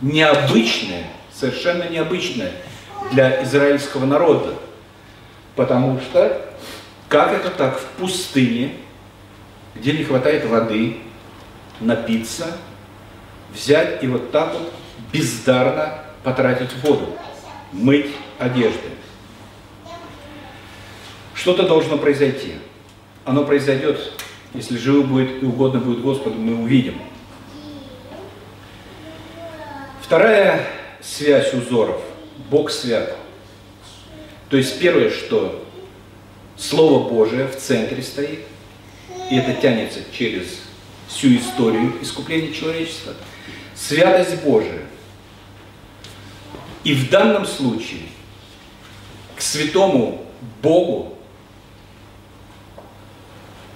Необычное, 0.00 1.06
совершенно 1.32 1.88
необычное 1.88 2.52
для 3.12 3.42
израильского 3.44 4.04
народа. 4.04 4.54
Потому 5.56 6.00
что, 6.00 6.54
как 7.08 7.32
это 7.32 7.50
так 7.50 7.78
в 7.78 7.84
пустыне, 8.00 8.74
где 9.74 9.92
не 9.92 10.04
хватает 10.04 10.46
воды, 10.46 10.98
напиться, 11.80 12.56
взять 13.52 14.02
и 14.02 14.06
вот 14.06 14.30
так 14.30 14.52
вот 14.52 14.72
бездарно 15.12 15.98
потратить 16.22 16.70
воду, 16.82 17.16
мыть 17.72 18.14
одежды. 18.38 18.90
Что-то 21.34 21.66
должно 21.66 21.96
произойти. 21.96 22.54
Оно 23.24 23.44
произойдет, 23.44 24.12
если 24.54 24.76
живо 24.76 25.02
будет 25.02 25.42
и 25.42 25.46
угодно 25.46 25.80
будет 25.80 26.00
Господу, 26.00 26.36
мы 26.36 26.62
увидим. 26.62 27.00
Вторая 30.02 30.66
связь 31.00 31.52
узоров. 31.54 32.00
Бог 32.50 32.70
свят. 32.70 33.16
То 34.48 34.56
есть 34.56 34.78
первое, 34.80 35.10
что 35.10 35.64
Слово 36.56 37.08
Божие 37.08 37.46
в 37.46 37.56
центре 37.56 38.02
стоит, 38.02 38.40
и 39.30 39.36
это 39.36 39.54
тянется 39.60 40.00
через 40.12 40.60
всю 41.06 41.36
историю 41.36 41.94
искупления 42.02 42.52
человечества, 42.52 43.14
святость 43.74 44.42
Божия. 44.42 44.82
И 46.82 46.94
в 46.94 47.10
данном 47.10 47.46
случае 47.46 48.02
к 49.36 49.40
святому 49.40 50.26
Богу 50.62 51.16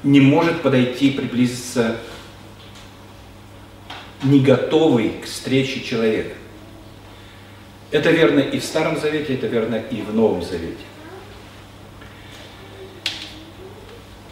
не 0.04 0.20
может 0.20 0.60
подойти, 0.60 1.10
приблизиться 1.10 1.96
не 4.22 4.40
готовый 4.40 5.14
к 5.22 5.24
встрече 5.24 5.80
человек. 5.82 6.34
Это 7.90 8.10
верно 8.10 8.40
и 8.40 8.58
в 8.58 8.64
Старом 8.64 8.98
Завете, 8.98 9.34
это 9.34 9.46
верно 9.46 9.76
и 9.76 10.02
в 10.02 10.14
Новом 10.14 10.42
Завете. 10.42 10.76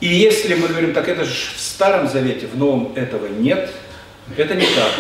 И 0.01 0.09
если 0.09 0.55
мы 0.55 0.69
говорим, 0.69 0.93
так 0.93 1.09
это 1.09 1.25
же 1.25 1.33
в 1.33 1.61
Старом 1.61 2.09
Завете, 2.09 2.47
в 2.47 2.57
Новом 2.57 2.93
этого 2.97 3.27
нет, 3.27 3.71
это 4.37 4.55
не 4.55 4.67
так. 4.67 4.93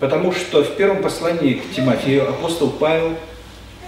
Потому 0.00 0.32
что 0.32 0.64
в 0.64 0.76
первом 0.76 1.02
послании 1.02 1.54
к 1.54 1.74
Тимофею 1.74 2.28
апостол 2.28 2.70
Павел 2.70 3.16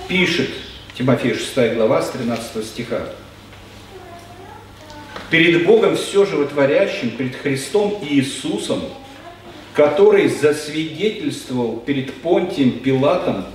пишет, 0.06 0.50
Тимофею 0.96 1.34
6 1.34 1.74
глава 1.74 2.02
с 2.02 2.10
13 2.10 2.64
стиха, 2.64 3.08
«Перед 5.34 5.66
Богом 5.66 5.96
все 5.96 6.24
животворящим, 6.24 7.10
перед 7.10 7.34
Христом 7.34 7.98
и 8.00 8.14
Иисусом, 8.14 8.82
который 9.72 10.28
засвидетельствовал 10.28 11.78
перед 11.78 12.14
Понтием 12.14 12.78
Пилатом 12.78 13.46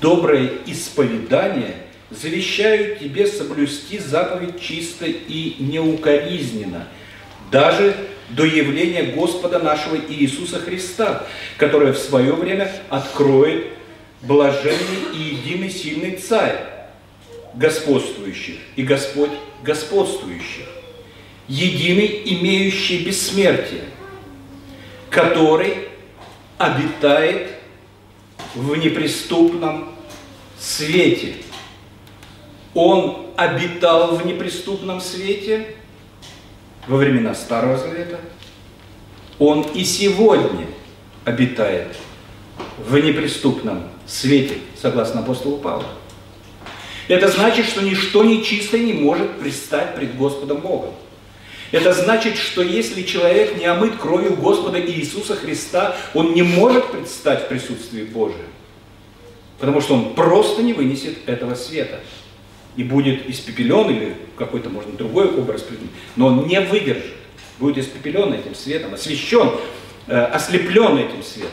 доброе 0.00 0.50
исповедание– 0.66 1.76
завещаю 2.20 2.96
тебе 2.98 3.26
соблюсти 3.26 3.98
заповедь 3.98 4.60
чисто 4.60 5.06
и 5.06 5.54
неукоризненно, 5.58 6.88
даже 7.52 7.94
до 8.30 8.44
явления 8.44 9.14
Господа 9.14 9.60
нашего 9.60 9.96
Иисуса 9.96 10.58
Христа, 10.58 11.24
которое 11.56 11.92
в 11.92 11.98
свое 11.98 12.32
время 12.32 12.72
откроет 12.88 13.66
блаженный 14.22 15.14
и 15.14 15.36
единый 15.36 15.70
сильный 15.70 16.16
Царь 16.16 16.64
господствующих 17.54 18.56
и 18.76 18.82
Господь 18.82 19.30
господствующих, 19.62 20.66
единый, 21.48 22.22
имеющий 22.24 23.04
бессмертие, 23.04 23.84
который 25.10 25.88
обитает 26.58 27.50
в 28.54 28.76
неприступном 28.76 29.88
свете. 30.58 31.34
Он 32.74 33.26
обитал 33.36 34.16
в 34.16 34.24
неприступном 34.24 35.00
свете 35.00 35.74
во 36.86 36.96
времена 36.96 37.34
Старого 37.34 37.76
Завета. 37.76 38.20
Он 39.38 39.62
и 39.74 39.84
сегодня 39.84 40.66
обитает 41.24 41.96
в 42.78 42.96
неприступном 42.96 43.84
свете, 44.06 44.58
согласно 44.80 45.20
апостолу 45.20 45.58
Павлу. 45.58 45.86
Это 47.08 47.28
значит, 47.28 47.66
что 47.66 47.82
ничто 47.82 48.24
нечистое 48.24 48.80
не 48.80 48.92
может 48.92 49.38
предстать 49.38 49.94
пред 49.94 50.16
Господом 50.16 50.58
Богом. 50.58 50.94
Это 51.72 51.94
значит, 51.94 52.36
что 52.36 52.62
если 52.62 53.02
человек 53.02 53.56
не 53.56 53.64
омыт 53.64 53.96
кровью 53.96 54.36
Господа 54.36 54.78
Иисуса 54.78 55.34
Христа, 55.34 55.96
он 56.12 56.34
не 56.34 56.42
может 56.42 56.92
предстать 56.92 57.44
в 57.44 57.48
присутствии 57.48 58.02
Божьем. 58.02 58.44
Потому 59.58 59.80
что 59.80 59.94
он 59.94 60.14
просто 60.14 60.62
не 60.62 60.74
вынесет 60.74 61.26
этого 61.26 61.54
света. 61.54 62.00
И 62.76 62.84
будет 62.84 63.28
испепелен, 63.28 63.88
или 63.90 64.16
какой-то, 64.36 64.68
можно, 64.68 64.92
другой 64.92 65.34
образ 65.34 65.62
придумать, 65.62 65.92
но 66.16 66.26
он 66.26 66.46
не 66.46 66.60
выдержит. 66.60 67.14
Будет 67.58 67.78
испепелен 67.78 68.32
этим 68.34 68.54
светом, 68.54 68.94
освещен, 68.94 69.52
э, 70.08 70.24
ослеплен 70.24 70.98
этим 70.98 71.22
светом. 71.22 71.50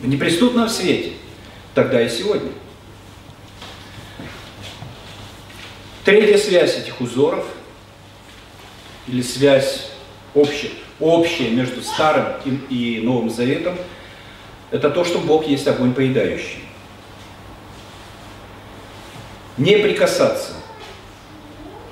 В 0.00 0.06
неприступном 0.06 0.68
свете, 0.68 1.12
тогда 1.74 2.00
и 2.02 2.08
сегодня. 2.08 2.50
Третья 6.04 6.38
связь 6.38 6.78
этих 6.78 7.00
узоров, 7.00 7.44
или 9.06 9.20
связь 9.20 9.90
общая, 10.34 10.70
общее 10.98 11.50
между 11.50 11.82
Старым 11.82 12.26
и 12.70 13.00
Новым 13.02 13.28
Заветом, 13.28 13.76
это 14.70 14.88
то, 14.90 15.04
что 15.04 15.18
Бог 15.18 15.46
есть 15.46 15.66
огонь 15.66 15.92
поедающий. 15.92 16.64
Не 19.58 19.76
прикасаться. 19.76 20.54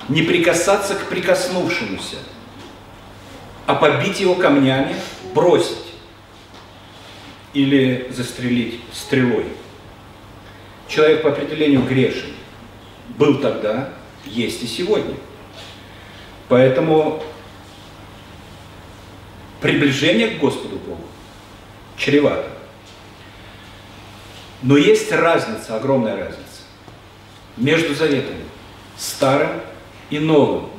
Не 0.09 0.23
прикасаться 0.23 0.95
к 0.95 1.09
прикоснувшемуся, 1.11 2.17
а 3.67 3.75
побить 3.75 4.21
его 4.21 4.35
камнями, 4.35 4.95
бросить 5.35 5.77
или 7.53 8.11
застрелить 8.11 8.81
стрелой. 8.95 9.45
Человек 10.89 11.23
по 11.23 11.29
определению 11.29 11.83
грешен. 11.83 12.33
Был 13.19 13.39
тогда, 13.39 13.93
есть 14.25 14.63
и 14.63 14.67
сегодня. 14.67 15.15
Поэтому 16.49 17.23
приближение 19.61 20.29
к 20.31 20.39
Господу 20.39 20.77
Богу 20.77 21.05
чревато. 21.97 22.49
Но 24.63 24.77
есть 24.77 25.11
разница, 25.13 25.77
огромная 25.77 26.17
разница 26.17 26.45
между 27.57 27.95
заветами, 27.95 28.45
старым 28.97 29.61
и 30.11 30.19
новым. 30.19 30.71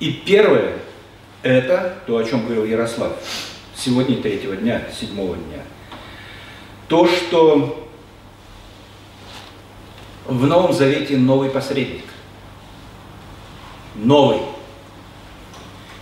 И 0.00 0.12
первое– 0.12 0.78
это 1.42 1.98
то, 2.06 2.16
о 2.16 2.24
чем 2.24 2.44
говорил 2.44 2.64
Ярослав, 2.64 3.12
сегодня 3.74 4.16
третьего 4.16 4.56
дня, 4.56 4.82
седьмого 4.98 5.36
дня. 5.36 5.62
То, 6.88 7.06
что 7.06 7.88
в 10.26 10.46
Новом 10.46 10.72
Завете 10.72 11.16
новый 11.16 11.50
посредник. 11.50 12.04
Новый 13.94 14.40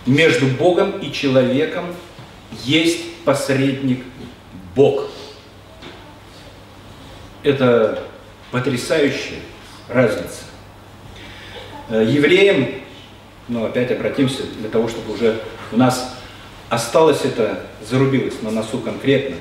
между 0.05 0.47
Богом 0.47 0.99
и 0.99 1.11
человеком 1.11 1.85
есть 2.63 3.15
посредник 3.25 4.03
Бог. 4.75 5.07
Это 7.43 8.03
потрясающая 8.51 9.39
разница. 9.87 10.43
Э, 11.89 12.05
евреям, 12.07 12.67
ну 13.47 13.65
опять 13.65 13.91
обратимся 13.91 14.43
для 14.59 14.69
того, 14.69 14.87
чтобы 14.87 15.13
уже 15.13 15.39
у 15.71 15.77
нас 15.77 16.15
осталось 16.69 17.21
это, 17.23 17.65
зарубилось 17.87 18.41
на 18.41 18.51
носу 18.51 18.79
конкретно. 18.79 19.37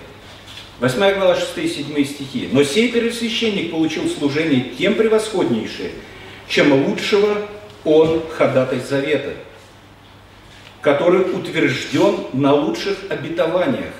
8 0.80 0.98
глава 1.18 1.34
6 1.34 1.58
и 1.58 1.68
7 1.68 2.04
стихи. 2.04 2.48
«Но 2.52 2.62
сей 2.62 2.92
первосвященник 2.92 3.72
получил 3.72 4.08
служение 4.08 4.60
тем 4.78 4.94
превосходнейшее, 4.94 5.90
чем 6.46 6.72
лучшего 6.86 7.48
он 7.88 8.22
ходатай 8.30 8.80
завета, 8.80 9.32
который 10.80 11.22
утвержден 11.22 12.26
на 12.32 12.54
лучших 12.54 12.98
обетованиях. 13.08 13.94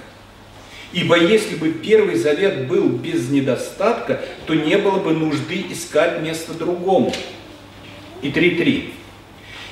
Ибо 0.93 1.19
если 1.19 1.55
бы 1.55 1.71
Первый 1.71 2.17
Завет 2.17 2.67
был 2.67 2.89
без 2.89 3.29
недостатка, 3.29 4.21
то 4.47 4.55
не 4.55 4.79
было 4.79 4.99
бы 4.99 5.13
нужды 5.13 5.67
искать 5.71 6.23
место 6.23 6.55
другому. 6.55 7.13
И 8.23 8.31
3.3. 8.31 8.93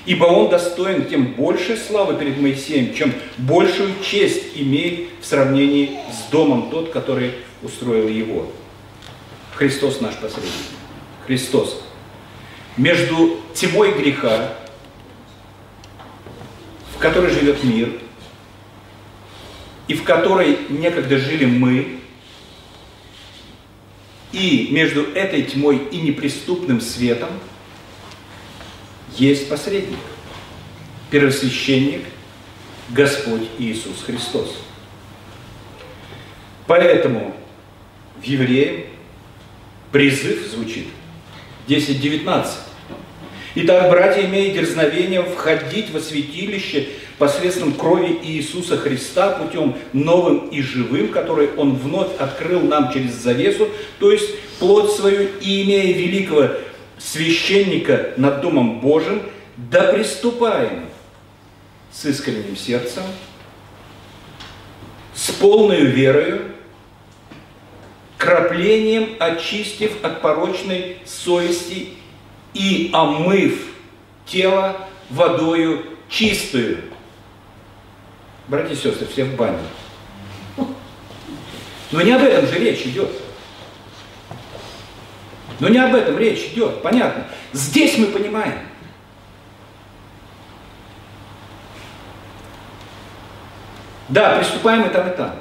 Ибо 0.04 0.24
он 0.26 0.50
достоин 0.50 1.06
тем 1.06 1.32
больше 1.32 1.76
славы 1.76 2.14
перед 2.14 2.38
Моисеем, 2.38 2.94
чем 2.94 3.12
большую 3.38 3.92
честь 4.02 4.56
имеет 4.56 5.08
в 5.20 5.26
сравнении 5.26 5.98
с 6.12 6.30
домом 6.30 6.70
тот, 6.70 6.90
который 6.90 7.32
устроил 7.62 8.08
его. 8.08 8.52
Христос 9.54 10.00
наш 10.00 10.14
посредник. 10.16 10.52
Христос. 11.26 11.85
Между 12.76 13.40
тьмой 13.54 13.92
греха 13.92 14.56
в 16.96 16.98
которой 16.98 17.30
живет 17.30 17.62
мир, 17.62 17.92
и 19.86 19.94
в 19.94 20.02
которой 20.02 20.58
некогда 20.70 21.18
жили 21.18 21.44
мы, 21.44 22.00
и 24.32 24.68
между 24.70 25.02
этой 25.12 25.42
тьмой 25.42 25.76
и 25.76 26.00
неприступным 26.00 26.80
светом 26.80 27.28
есть 29.16 29.48
посредник, 29.48 29.98
первосвященник, 31.10 32.02
Господь 32.88 33.48
Иисус 33.58 34.02
Христос. 34.04 34.56
Поэтому 36.66 37.36
в 38.16 38.22
Евреям 38.22 38.86
призыв 39.92 40.46
звучит 40.46 40.86
10.19. 41.68 42.65
Итак, 43.58 43.88
братья, 43.88 44.22
имея 44.26 44.52
дерзновение 44.52 45.22
входить 45.22 45.88
во 45.88 45.98
святилище 45.98 46.88
посредством 47.16 47.72
крови 47.72 48.18
Иисуса 48.22 48.76
Христа 48.76 49.30
путем 49.30 49.74
новым 49.94 50.48
и 50.48 50.60
живым, 50.60 51.08
который 51.08 51.48
Он 51.56 51.74
вновь 51.74 52.14
открыл 52.18 52.60
нам 52.60 52.92
через 52.92 53.14
завесу, 53.14 53.70
то 53.98 54.12
есть 54.12 54.28
плоть 54.58 54.90
свою, 54.90 55.30
и 55.40 55.62
имея 55.62 55.96
великого 55.96 56.50
священника 56.98 58.10
над 58.18 58.42
Домом 58.42 58.80
Божьим, 58.80 59.22
да 59.56 59.90
приступаем 59.90 60.90
с 61.90 62.04
искренним 62.04 62.58
сердцем, 62.58 63.04
с 65.14 65.30
полной 65.30 65.80
верою, 65.86 66.42
краплением 68.18 69.16
очистив 69.18 69.92
от 70.02 70.20
порочной 70.20 70.98
совести 71.06 71.96
и 72.56 72.90
омыв 72.92 73.66
тело 74.24 74.88
водою 75.10 75.84
чистую. 76.08 76.84
Братья 78.48 78.72
и 78.72 78.76
сестры, 78.76 79.06
все 79.06 79.24
в 79.24 79.36
бане. 79.36 79.58
Но 81.90 82.00
не 82.00 82.12
об 82.12 82.22
этом 82.22 82.46
же 82.46 82.58
речь 82.58 82.86
идет. 82.86 83.10
Но 85.60 85.68
не 85.68 85.78
об 85.78 85.94
этом 85.94 86.18
речь 86.18 86.52
идет, 86.52 86.82
понятно. 86.82 87.26
Здесь 87.52 87.98
мы 87.98 88.06
понимаем. 88.06 88.58
Да, 94.08 94.38
приступаем 94.38 94.86
и 94.86 94.88
там, 94.90 95.10
и 95.10 95.16
там. 95.16 95.38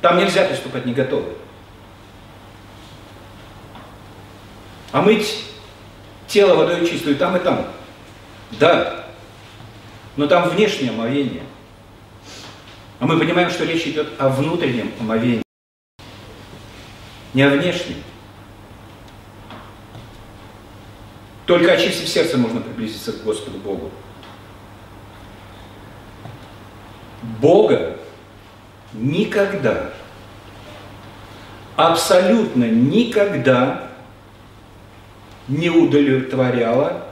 Там 0.00 0.18
нельзя 0.18 0.44
приступать 0.44 0.86
не 0.86 0.94
готовы. 0.94 1.34
А 4.92 5.02
мыть 5.02 5.44
тело 6.28 6.54
водой 6.54 6.86
чистую 6.86 7.16
там 7.16 7.36
и 7.36 7.40
там. 7.40 7.66
Да, 8.52 9.06
но 10.16 10.26
там 10.26 10.48
внешнее 10.50 10.90
омовение. 10.90 11.42
А 13.00 13.06
мы 13.06 13.18
понимаем, 13.18 13.50
что 13.50 13.64
речь 13.64 13.86
идет 13.86 14.08
о 14.18 14.28
внутреннем 14.28 14.92
омовении, 15.00 15.42
не 17.34 17.42
о 17.42 17.50
внешнем. 17.50 17.96
Только 21.46 21.72
очистив 21.72 22.08
сердце 22.08 22.36
можно 22.36 22.60
приблизиться 22.60 23.12
к 23.12 23.22
Господу 23.22 23.58
Богу. 23.58 23.90
Бога 27.40 27.96
никогда, 28.92 29.92
абсолютно 31.76 32.64
никогда 32.64 33.87
не 35.48 35.70
удовлетворяла 35.70 37.04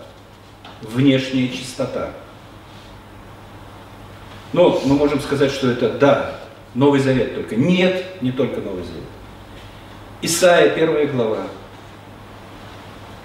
внешняя 0.83 1.49
чистота. 1.49 2.11
Но 4.53 4.81
мы 4.85 4.95
можем 4.95 5.21
сказать, 5.21 5.51
что 5.51 5.71
это 5.71 5.91
да, 5.91 6.41
Новый 6.75 7.01
Завет 7.01 7.35
только. 7.35 7.57
Нет, 7.57 8.23
не 8.23 8.33
только 8.33 8.61
Новый 8.61 8.85
Завет. 8.85 9.03
Исайя, 10.23 10.71
первая 10.71 11.07
глава, 11.07 11.47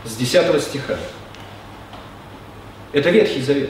с 0.03 0.15
10 0.15 0.61
стиха. 0.61 0.97
Это 2.91 3.09
Ветхий 3.09 3.41
Завет. 3.41 3.69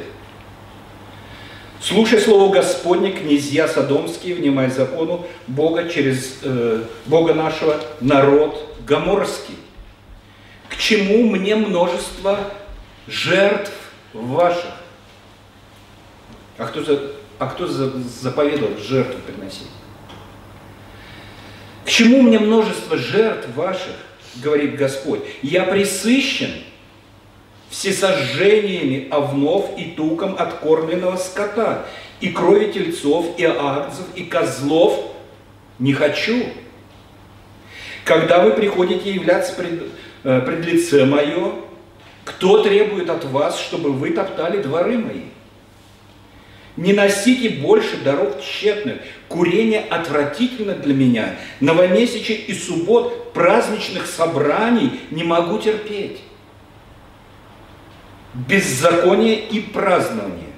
Слушай 1.82 2.19
слово 2.19 2.54
Господне, 2.54 3.12
князья 3.12 3.67
Содомские, 3.67 4.36
внимай 4.36 4.69
закону 4.69 5.25
Бога 5.47 5.89
через 5.89 6.38
э, 6.43 6.84
Бога 7.08 7.34
нашего, 7.34 7.80
народ 7.99 8.75
Гоморский. 8.86 9.56
Чему 10.81 11.29
мне 11.29 11.55
множество 11.55 12.39
жертв 13.07 13.71
ваших? 14.13 14.73
А 16.57 16.65
кто, 16.65 16.83
за, 16.83 17.11
а 17.37 17.45
кто 17.45 17.67
за, 17.67 17.91
заповедовал 17.99 18.75
жертву 18.79 19.19
приносить? 19.27 19.67
К 21.85 21.87
чему 21.87 22.23
мне 22.23 22.39
множество 22.39 22.97
жертв 22.97 23.49
ваших, 23.55 23.93
говорит 24.37 24.75
Господь? 24.75 25.19
Я 25.43 25.65
присыщен 25.65 26.49
всесожжениями 27.69 29.07
овнов 29.11 29.77
и 29.77 29.91
туком 29.91 30.35
откормленного 30.35 31.17
скота, 31.17 31.85
и 32.21 32.29
крови 32.29 32.71
тельцов, 32.71 33.27
и 33.37 33.45
агнцев, 33.45 34.07
и 34.15 34.23
козлов 34.23 35.11
не 35.77 35.93
хочу. 35.93 36.43
Когда 38.03 38.39
вы 38.39 38.53
приходите 38.53 39.13
являться 39.13 39.53
пред, 39.53 39.83
э, 40.23 40.41
пред 40.41 40.65
лице 40.65 41.05
мое, 41.05 41.53
кто 42.25 42.63
требует 42.63 43.10
от 43.10 43.25
вас, 43.25 43.60
чтобы 43.60 43.91
вы 43.91 44.12
топтали 44.12 44.62
дворы 44.62 44.97
мои? 44.97 45.23
Не 46.77 46.93
носите 46.93 47.49
больше 47.49 47.97
дорог 47.97 48.41
тщетных. 48.41 48.97
Курение 49.27 49.81
отвратительно 49.81 50.73
для 50.73 50.93
меня. 50.93 51.36
Новомесячий 51.60 52.36
и 52.36 52.53
суббот 52.53 53.34
праздничных 53.34 54.05
собраний 54.05 55.01
не 55.12 55.23
могу 55.23 55.60
терпеть 55.60 56.19
беззаконие 58.34 59.39
и 59.47 59.60
празднование. 59.60 60.51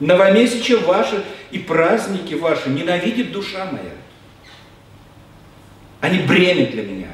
Новомесячие 0.00 0.78
ваши 0.78 1.22
и 1.52 1.58
праздники 1.58 2.34
ваши 2.34 2.70
ненавидит 2.70 3.30
душа 3.30 3.66
моя. 3.66 3.92
Они 6.00 6.18
бремя 6.18 6.66
для 6.66 6.82
меня. 6.82 7.08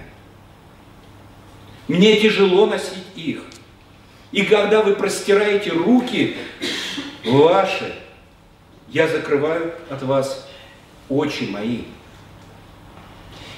Мне 1.88 2.20
тяжело 2.20 2.66
носить 2.66 3.05
их. 3.16 3.42
И 4.31 4.42
когда 4.42 4.83
вы 4.83 4.94
простираете 4.94 5.70
руки 5.70 6.37
ваши, 7.24 7.94
я 8.88 9.09
закрываю 9.09 9.74
от 9.90 10.03
вас 10.03 10.48
очи 11.09 11.44
мои. 11.44 11.83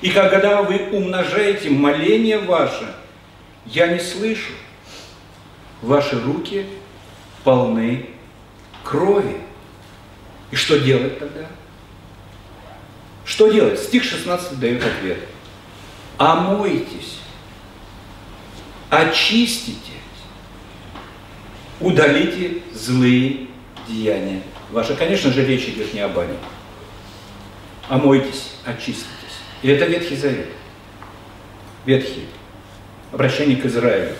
И 0.01 0.11
когда 0.11 0.63
вы 0.63 0.91
умножаете 0.93 1.71
моление 1.71 2.39
ваше, 2.39 2.95
я 3.67 3.89
не 3.89 3.99
слышу 3.99 4.53
ваши 5.83 6.21
руки 6.21 6.67
полны 7.45 8.07
крови. 8.85 9.37
И 10.51 10.57
что 10.57 10.79
делать 10.79 11.19
тогда? 11.19 11.47
Что 13.25 13.51
делать? 13.51 13.79
Стих 13.79 14.05
16 14.05 14.59
дает 14.59 14.83
ответ. 14.83 15.19
Омойтесь, 16.17 17.20
очистите, 18.91 19.93
удалите 21.81 22.63
злые 22.73 23.47
деяния 23.89 24.43
ваши. 24.71 24.95
Конечно 24.95 25.33
же, 25.33 25.45
речь 25.47 25.69
идет 25.69 25.95
не 25.95 26.01
об 26.01 26.13
бане. 26.13 26.35
Омойтесь, 27.89 28.53
очиститесь. 28.65 29.07
И 29.63 29.69
это 29.69 29.85
Ветхий 29.87 30.17
Завет. 30.17 30.49
Ветхий. 31.87 32.27
Обращение 33.13 33.57
к 33.57 33.65
Израилю. 33.67 34.15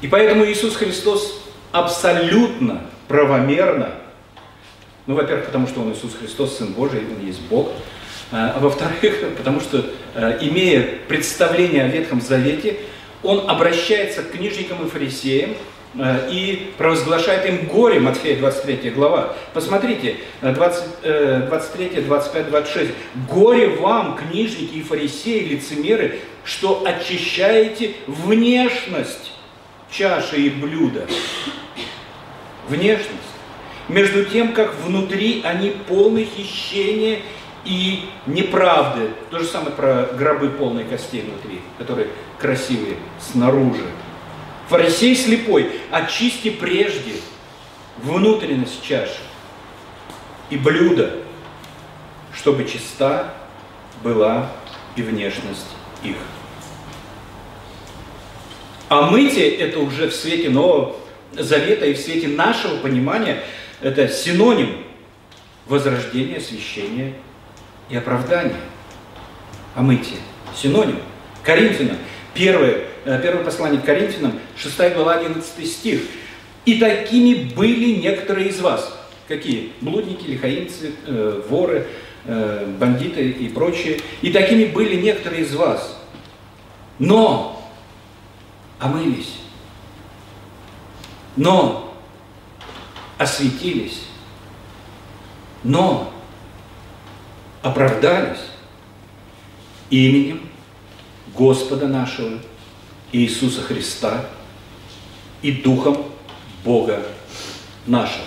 И 0.00 0.08
поэтому 0.08 0.44
Иисус 0.44 0.76
Христос 0.76 1.42
абсолютно 1.72 2.86
правомерно, 3.08 3.92
ну, 5.06 5.14
во-первых, 5.14 5.46
потому 5.46 5.66
что 5.66 5.80
Он 5.80 5.92
Иисус 5.92 6.14
Христос, 6.14 6.58
Сын 6.58 6.72
Божий, 6.72 7.00
Он 7.00 7.24
есть 7.24 7.40
Бог, 7.42 7.70
а, 8.32 8.54
а 8.56 8.60
во-вторых, 8.60 9.22
потому 9.36 9.60
что, 9.60 9.84
а, 10.14 10.38
имея 10.40 10.98
представление 11.08 11.84
о 11.84 11.88
Ветхом 11.88 12.20
Завете, 12.20 12.76
Он 13.22 13.48
обращается 13.48 14.22
к 14.22 14.32
книжникам 14.32 14.84
и 14.84 14.88
фарисеям, 14.88 15.54
а, 15.98 16.28
и 16.30 16.72
провозглашает 16.76 17.46
им 17.46 17.66
горе, 17.66 18.00
Матфея 18.00 18.36
23 18.36 18.90
глава. 18.90 19.34
Посмотрите, 19.54 20.16
20, 20.42 21.48
23, 21.48 22.02
25, 22.02 22.50
26. 22.50 22.90
«Горе 23.30 23.68
вам, 23.68 24.16
книжники 24.16 24.74
и 24.74 24.82
фарисеи, 24.82 25.40
лицемеры, 25.40 26.20
что 26.44 26.84
очищаете 26.84 27.94
внешность 28.06 29.32
чаши 29.90 30.36
и 30.36 30.50
блюда. 30.50 31.06
Внешность. 32.68 33.10
Между 33.88 34.24
тем, 34.24 34.52
как 34.52 34.74
внутри 34.84 35.42
они 35.44 35.70
полны 35.88 36.24
хищения 36.24 37.20
и 37.66 38.08
неправды. 38.26 39.10
То 39.30 39.40
же 39.40 39.44
самое 39.44 39.72
про 39.72 40.04
гробы 40.16 40.50
полной 40.50 40.84
костей 40.84 41.22
внутри, 41.22 41.60
которые 41.78 42.08
красивые 42.38 42.96
снаружи. 43.20 43.84
Фарисей 44.68 45.14
слепой, 45.14 45.70
очисти 45.90 46.50
прежде 46.50 47.14
внутренность 47.98 48.82
чаши 48.82 49.18
и 50.48 50.56
блюда, 50.56 51.16
чтобы 52.32 52.64
чиста 52.64 53.34
была 54.02 54.50
и 54.94 55.02
внешность 55.02 55.66
их. 56.02 56.16
А 58.88 59.10
мытие 59.10 59.50
это 59.56 59.80
уже 59.80 60.08
в 60.08 60.14
свете 60.14 60.48
Нового 60.48 60.96
Завета 61.32 61.86
и 61.86 61.94
в 61.94 61.98
свете 61.98 62.28
нашего 62.28 62.76
понимания, 62.76 63.42
это 63.82 64.08
синоним 64.08 64.84
возрождения, 65.66 66.36
освящения 66.36 67.14
и 67.88 67.96
оправдания. 67.96 68.56
А 69.74 69.82
мытие– 69.82 70.18
синоним. 70.56 70.98
Коринфянам, 71.42 71.96
первое, 72.34 72.84
э, 73.04 73.20
первое 73.22 73.44
послание 73.44 73.80
к 73.80 73.84
Коринфянам, 73.84 74.38
6 74.56 74.94
глава, 74.94 75.14
11 75.14 75.66
стих. 75.66 76.00
«И 76.64 76.80
такими 76.80 77.52
были 77.54 78.00
некоторые 78.00 78.48
из 78.48 78.60
вас». 78.60 78.92
Какие? 79.28 79.72
Блудники, 79.80 80.26
лихаимцы, 80.26 80.92
э, 81.06 81.42
воры, 81.48 81.86
э, 82.24 82.74
бандиты 82.78 83.30
и 83.30 83.48
прочие. 83.48 84.00
«И 84.22 84.32
такими 84.32 84.66
были 84.66 84.96
некоторые 84.96 85.42
из 85.42 85.54
вас». 85.54 86.00
Но 86.98 87.70
омылись, 88.78 89.34
но 91.36 91.94
осветились, 93.18 94.02
но 95.62 96.12
оправдались 97.62 98.40
именем 99.90 100.48
Господа 101.34 101.86
нашего 101.88 102.38
Иисуса 103.12 103.62
Христа 103.62 104.26
и 105.42 105.52
Духом 105.52 106.04
Бога 106.64 107.02
нашего. 107.86 108.24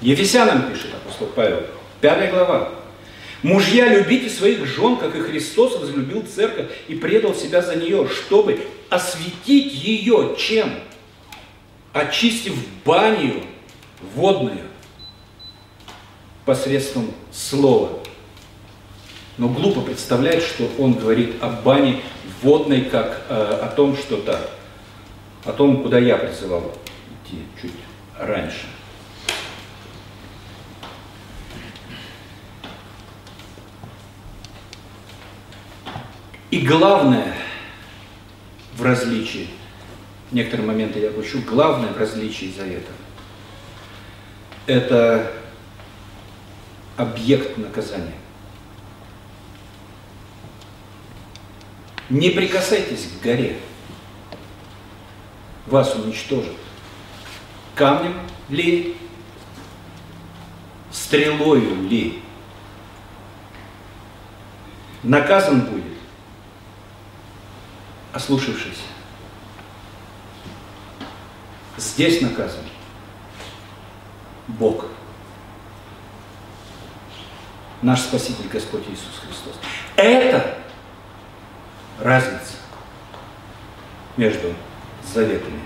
Ефесянам 0.00 0.70
пишет 0.70 0.94
апостол 0.94 1.28
Павел, 1.28 1.62
5 2.00 2.30
глава, 2.30 2.70
Мужья, 3.42 3.88
любите 3.88 4.28
своих 4.28 4.66
жен, 4.66 4.96
как 4.96 5.14
и 5.14 5.20
Христос 5.20 5.78
возлюбил 5.78 6.22
церковь 6.22 6.66
и 6.88 6.94
предал 6.94 7.34
себя 7.34 7.62
за 7.62 7.76
нее, 7.76 8.08
чтобы 8.08 8.66
осветить 8.88 9.72
ее 9.72 10.34
чем? 10.38 10.72
Очистив 11.92 12.54
баню 12.84 13.42
водную 14.14 14.62
посредством 16.46 17.10
слова. 17.32 17.90
Но 19.36 19.48
глупо 19.48 19.82
представлять, 19.82 20.42
что 20.42 20.70
он 20.78 20.94
говорит 20.94 21.34
о 21.42 21.50
бане 21.50 22.00
водной, 22.40 22.82
как 22.82 23.26
э, 23.28 23.34
о 23.34 23.66
том, 23.68 23.96
что 23.96 24.16
то 24.16 24.40
о 25.44 25.52
том, 25.52 25.82
куда 25.82 25.98
я 25.98 26.16
призывал 26.16 26.72
идти 27.24 27.42
чуть 27.60 27.72
раньше. 28.18 28.66
И 36.50 36.60
главное, 36.60 37.36
в 38.76 38.82
различии. 38.82 39.48
Некоторые 40.30 40.66
моменты 40.66 41.00
я 41.00 41.08
опущу. 41.08 41.40
Главное 41.46 41.92
в 41.92 41.98
различии 41.98 42.52
завета– 42.56 42.92
это 44.66 45.32
объект 46.96 47.56
наказания. 47.58 48.14
Не 52.08 52.30
прикасайтесь 52.30 53.08
к 53.08 53.22
горе. 53.22 53.58
Вас 55.66 55.94
уничтожат. 55.94 56.54
Камнем 57.74 58.14
ли, 58.48 58.96
стрелою 60.90 61.88
ли. 61.88 62.22
Наказан 65.02 65.60
будет, 65.60 65.98
ослушавшись. 68.12 68.82
Здесь 71.76 72.22
наказан 72.22 72.64
Бог. 74.48 74.86
Наш 77.82 78.00
Спаситель 78.00 78.48
Господь 78.50 78.84
Иисус 78.88 79.20
Христос. 79.24 79.54
Это 79.96 80.58
разница 82.00 82.54
между 84.16 84.54
заветами. 85.12 85.60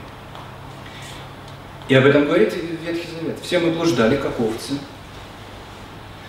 И 1.89 1.95
об 1.95 2.05
этом 2.05 2.25
говорит 2.25 2.55
Ветхий 2.55 3.09
Завет. 3.13 3.39
Все 3.43 3.59
мы 3.59 3.73
блуждали, 3.73 4.17
как 4.17 4.39
овцы. 4.41 4.75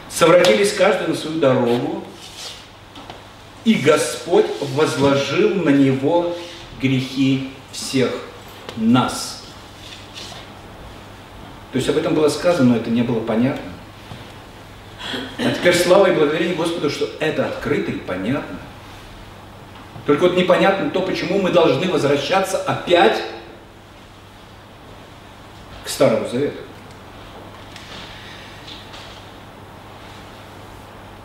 Совратились 0.09 0.73
каждый 0.73 1.07
на 1.07 1.15
свою 1.15 1.39
дорогу, 1.39 2.03
и 3.63 3.75
Господь 3.75 4.47
возложил 4.59 5.55
на 5.55 5.69
него 5.69 6.35
грехи 6.81 7.51
всех 7.71 8.11
нас. 8.75 9.43
То 11.71 11.77
есть 11.77 11.87
об 11.89 11.97
этом 11.97 12.13
было 12.13 12.27
сказано, 12.27 12.71
но 12.71 12.75
это 12.77 12.89
не 12.89 13.03
было 13.03 13.19
понятно. 13.21 13.70
Теперь 15.61 15.75
слава 15.75 16.07
и 16.07 16.15
благодарение 16.15 16.55
Господу, 16.55 16.89
что 16.89 17.07
это 17.19 17.45
открыто 17.45 17.91
и 17.91 17.99
понятно. 17.99 18.57
Только 20.07 20.21
вот 20.21 20.35
непонятно 20.35 20.89
то, 20.89 21.03
почему 21.03 21.39
мы 21.39 21.51
должны 21.51 21.87
возвращаться 21.87 22.57
опять 22.63 23.21
к 25.85 25.87
Старому 25.87 26.27
Завету. 26.27 26.57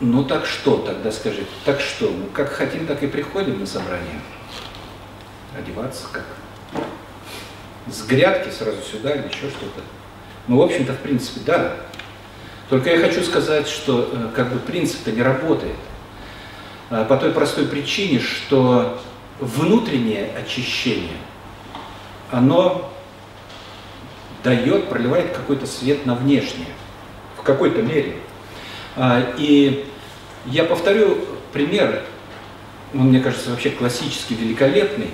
Ну 0.01 0.23
так 0.23 0.45
что 0.45 0.77
тогда 0.77 1.11
скажите? 1.11 1.47
Так 1.65 1.81
что? 1.81 2.07
Ну 2.07 2.27
как 2.31 2.51
хотим, 2.51 2.85
так 2.85 3.01
и 3.01 3.07
приходим 3.07 3.59
на 3.59 3.65
собрание. 3.65 4.21
Одеваться 5.57 6.05
как? 6.11 6.25
С 7.87 8.03
грядки 8.03 8.51
сразу 8.51 8.83
сюда 8.83 9.15
или 9.15 9.29
еще 9.29 9.49
что-то. 9.49 9.81
Ну, 10.47 10.57
в 10.57 10.61
общем-то, 10.61 10.93
в 10.93 10.99
принципе, 10.99 11.39
да. 11.43 11.77
Только 12.69 12.89
я 12.89 12.99
хочу 12.99 13.23
сказать, 13.23 13.67
что 13.67 14.09
э, 14.11 14.29
как 14.35 14.51
бы 14.51 14.59
принцип-то 14.59 15.11
не 15.11 15.21
работает. 15.21 15.75
А, 16.89 17.05
по 17.05 17.15
той 17.15 17.31
простой 17.31 17.65
причине, 17.65 18.19
что 18.19 18.99
внутреннее 19.39 20.29
очищение, 20.37 21.17
оно 22.29 22.91
дает, 24.43 24.89
проливает 24.89 25.31
какой-то 25.31 25.65
свет 25.65 26.05
на 26.05 26.15
внешнее, 26.15 26.67
в 27.37 27.43
какой-то 27.43 27.81
мере. 27.81 28.17
А, 28.97 29.33
и 29.37 29.85
я 30.45 30.65
повторю 30.65 31.19
пример, 31.53 32.03
он, 32.93 33.07
мне 33.07 33.21
кажется, 33.21 33.49
вообще 33.51 33.69
классический, 33.69 34.35
великолепный. 34.35 35.11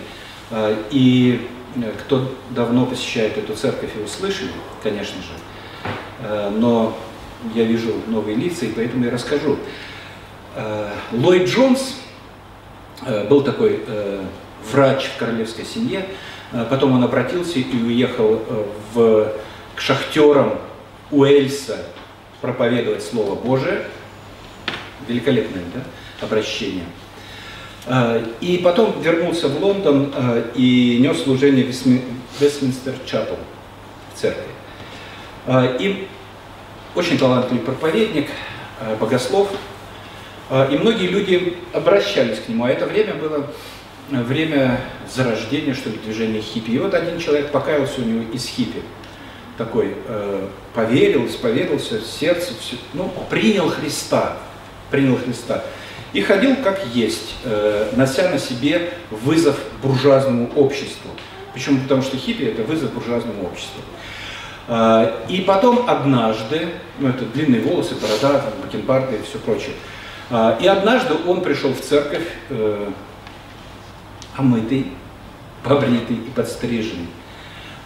И 0.90 1.48
э, 1.76 1.92
кто 2.00 2.34
давно 2.50 2.88
посещает 2.88 3.38
эту 3.38 3.56
церковь, 3.56 3.96
его 3.96 4.08
слышали, 4.08 4.52
конечно 4.82 5.18
же. 5.22 6.50
Но 6.52 6.96
я 7.54 7.64
вижу 7.64 7.94
новые 8.08 8.36
лица, 8.36 8.66
и 8.66 8.72
поэтому 8.72 9.06
я 9.06 9.12
расскажу. 9.12 9.58
Ллойд 11.12 11.50
Джонс 11.50 12.00
э, 13.06 13.28
был 13.28 13.42
такой 13.42 13.84
э, 13.86 14.24
врач 14.72 15.06
в 15.06 15.18
королевской 15.18 15.66
семье, 15.66 16.06
потом 16.70 16.94
он 16.94 17.04
обратился 17.04 17.60
и 17.60 17.84
уехал 17.84 18.40
в, 18.94 19.34
к 19.76 19.82
шахтерам 19.82 20.60
Уэльса, 21.10 21.80
проповедовать 22.42 23.04
Слово 23.04 23.36
Божие. 23.36 23.86
Великолепное 25.08 25.64
да, 25.74 25.82
обращение. 26.26 26.86
И 28.40 28.62
потом 28.64 29.02
вернулся 29.02 29.50
в 29.50 29.62
Лондон 29.62 30.14
и 30.56 31.00
нес 31.02 31.24
служение 31.24 31.66
в 31.66 32.42
Вестминстер 32.42 32.94
Чапел 33.06 33.38
в 34.14 34.20
церкви. 34.20 34.44
И 35.80 36.08
очень 36.96 37.18
талантливый 37.18 37.64
проповедник, 37.64 38.30
богослов. 39.00 39.50
И 40.52 40.78
многие 40.78 41.08
люди 41.08 41.58
обращались 41.72 42.40
к 42.40 42.50
нему. 42.50 42.66
А 42.66 42.70
это 42.70 42.86
время 42.86 43.16
было 43.16 43.48
время 44.10 44.82
зарождения, 45.12 45.74
что 45.74 45.90
ли, 45.90 45.98
движения 45.98 46.42
хиппи. 46.42 46.72
И 46.72 46.80
вот 46.80 46.94
один 46.94 47.20
человек 47.20 47.52
покаялся 47.52 48.02
у 48.02 48.04
него 48.04 48.32
из 48.32 48.46
хиппи 48.46 48.82
такой 49.58 49.96
э, 50.08 50.48
поверил, 50.74 51.28
исповедался 51.28 52.00
в 52.00 52.06
сердце, 52.06 52.54
все, 52.60 52.76
ну, 52.94 53.12
принял 53.30 53.70
Христа, 53.70 54.38
принял 54.90 55.18
Христа. 55.18 55.64
И 56.12 56.22
ходил 56.22 56.56
как 56.64 56.86
есть, 56.88 57.36
э, 57.44 57.92
нося 57.96 58.30
на 58.30 58.40
себе 58.40 58.94
вызов 59.10 59.58
буржуазному 59.82 60.52
обществу. 60.56 61.12
Почему? 61.54 61.82
Потому 61.82 62.02
что 62.02 62.18
хиппи– 62.18 62.44
это 62.44 62.64
вызов 62.64 62.94
буржуазному 62.94 63.46
обществу. 63.46 63.82
Э, 64.68 65.26
и 65.30 65.42
потом 65.42 65.90
однажды, 65.90 66.70
ну 67.00 67.10
это 67.10 67.26
длинные 67.26 67.62
волосы, 67.62 67.96
борода, 67.96 68.44
бакенбарды 68.64 69.18
и 69.18 69.22
все 69.24 69.38
прочее, 69.40 69.76
э, 70.30 70.58
и 70.62 70.68
однажды 70.68 71.16
он 71.28 71.42
пришел 71.42 71.74
в 71.74 71.82
церковь 71.82 72.28
э, 72.50 72.90
омытый, 74.38 74.92
побритый 75.64 76.18
и 76.18 76.30
подстриженный. 76.36 77.08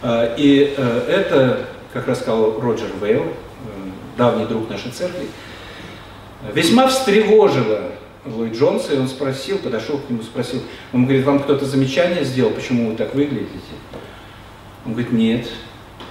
А, 0.02 0.34
и 0.36 0.74
э, 0.76 1.04
это, 1.08 1.66
как 1.92 2.06
рассказал 2.06 2.60
Роджер 2.60 2.90
Вейл, 3.00 3.24
э, 3.24 3.26
давний 4.16 4.46
друг 4.46 4.68
нашей 4.70 4.90
церкви, 4.90 5.26
весьма 6.52 6.86
встревожило 6.88 7.92
Ллойд 8.24 8.54
Джонса, 8.54 8.94
и 8.94 8.98
он 8.98 9.08
спросил, 9.08 9.58
подошел 9.58 9.98
к 9.98 10.08
нему, 10.10 10.22
спросил, 10.22 10.62
он 10.92 11.04
говорит, 11.04 11.24
вам 11.24 11.40
кто-то 11.40 11.64
замечание 11.64 12.24
сделал, 12.24 12.50
почему 12.50 12.90
вы 12.90 12.96
так 12.96 13.14
выглядите? 13.14 13.48
Он 14.84 14.92
говорит, 14.92 15.12
нет, 15.12 15.48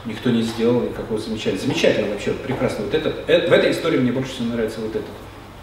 никто 0.08 0.30
не 0.30 0.42
сделал 0.42 0.82
никакого 0.82 1.20
замечания. 1.20 1.58
Замечательно 1.58 2.10
вообще, 2.10 2.32
прекрасно. 2.32 2.86
Вот 2.86 2.94
это, 2.94 3.14
это, 3.28 3.50
в 3.50 3.54
этой 3.54 3.72
истории 3.72 4.00
мне 4.00 4.12
больше 4.12 4.32
всего 4.32 4.54
нравится 4.54 4.80
вот 4.80 4.96
этот, 4.96 5.08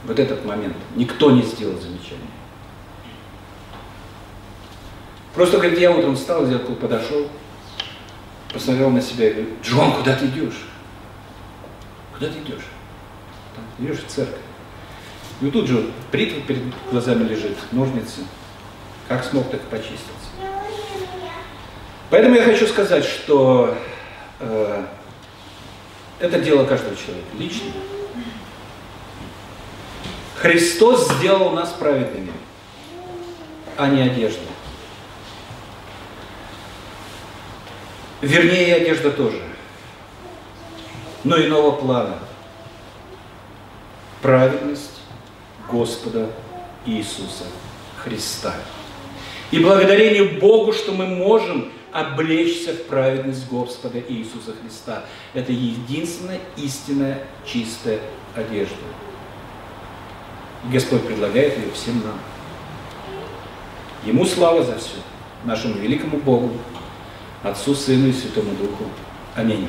вот 0.05 0.19
этот 0.19 0.45
момент. 0.45 0.77
Никто 0.95 1.31
не 1.31 1.43
сделал 1.43 1.81
замечания. 1.81 2.21
Просто, 5.35 5.57
говорит, 5.57 5.81
я 5.81 5.91
утром 5.91 6.15
встал, 6.15 6.47
зеркало 6.47 6.75
подошел, 6.77 7.27
посмотрел 8.53 8.91
на 8.91 9.01
себя 9.01 9.31
и 9.31 9.33
говорит, 9.33 9.55
Джон, 9.65 9.93
куда 9.93 10.15
ты 10.15 10.27
идешь? 10.27 10.69
Куда 12.13 12.29
ты 12.29 12.39
идешь? 12.39 12.65
Там, 13.57 13.65
идешь 13.85 13.99
в 13.99 14.07
церковь. 14.07 14.39
И 15.41 15.51
тут 15.51 15.67
же 15.67 15.91
бритва 16.13 16.41
перед 16.43 16.63
глазами 16.91 17.25
лежит, 17.25 17.57
ножницы. 17.73 18.21
Как 19.09 19.25
смог, 19.25 19.51
так 19.51 19.61
и 19.61 19.67
почистился. 19.71 20.05
Поэтому 22.11 22.37
я 22.37 22.45
хочу 22.45 22.67
сказать, 22.67 23.05
что 23.05 23.75
э, 23.77 23.94
это 24.39 26.39
дело 26.41 26.65
каждого 26.65 26.97
человека, 26.97 27.29
лично. 27.39 27.71
Христос 30.37 31.11
сделал 31.13 31.51
нас 31.51 31.73
праведными, 31.73 32.33
а 33.77 33.89
не 33.89 34.03
одеждой. 34.03 34.43
Вернее, 38.21 38.69
и 38.69 38.83
одежда 38.83 39.11
тоже. 39.11 39.43
Но 41.25 41.39
иного 41.39 41.73
плана. 41.73 42.19
Праведность 44.23 45.01
Господа 45.71 46.31
Иисуса 46.87 47.45
Христа. 48.03 48.55
И 49.51 49.59
благодарение 49.59 50.25
Богу, 50.25 50.73
что 50.73 50.93
мы 50.93 51.07
можем 51.07 51.71
облечься 51.95 52.73
в 52.73 52.87
праведность 52.87 53.49
Господа 53.49 54.01
Иисуса 54.01 54.53
Христа. 54.61 55.05
Это 55.33 55.53
единственная 55.53 56.41
истинная 56.57 57.23
чистая 57.47 58.01
одежда. 58.35 58.75
Господь 60.73 61.07
предлагает 61.07 61.57
ее 61.57 61.71
всем 61.73 62.03
нам. 62.03 62.19
Ему 64.05 64.27
слава 64.27 64.65
за 64.65 64.77
все, 64.77 64.97
нашему 65.45 65.75
великому 65.75 66.19
Богу, 66.19 66.51
Отцу, 67.45 67.77
Сыну 67.77 68.09
и 68.09 68.13
Святому 68.13 68.57
Духу. 68.57 68.87
Аминь. 69.37 69.69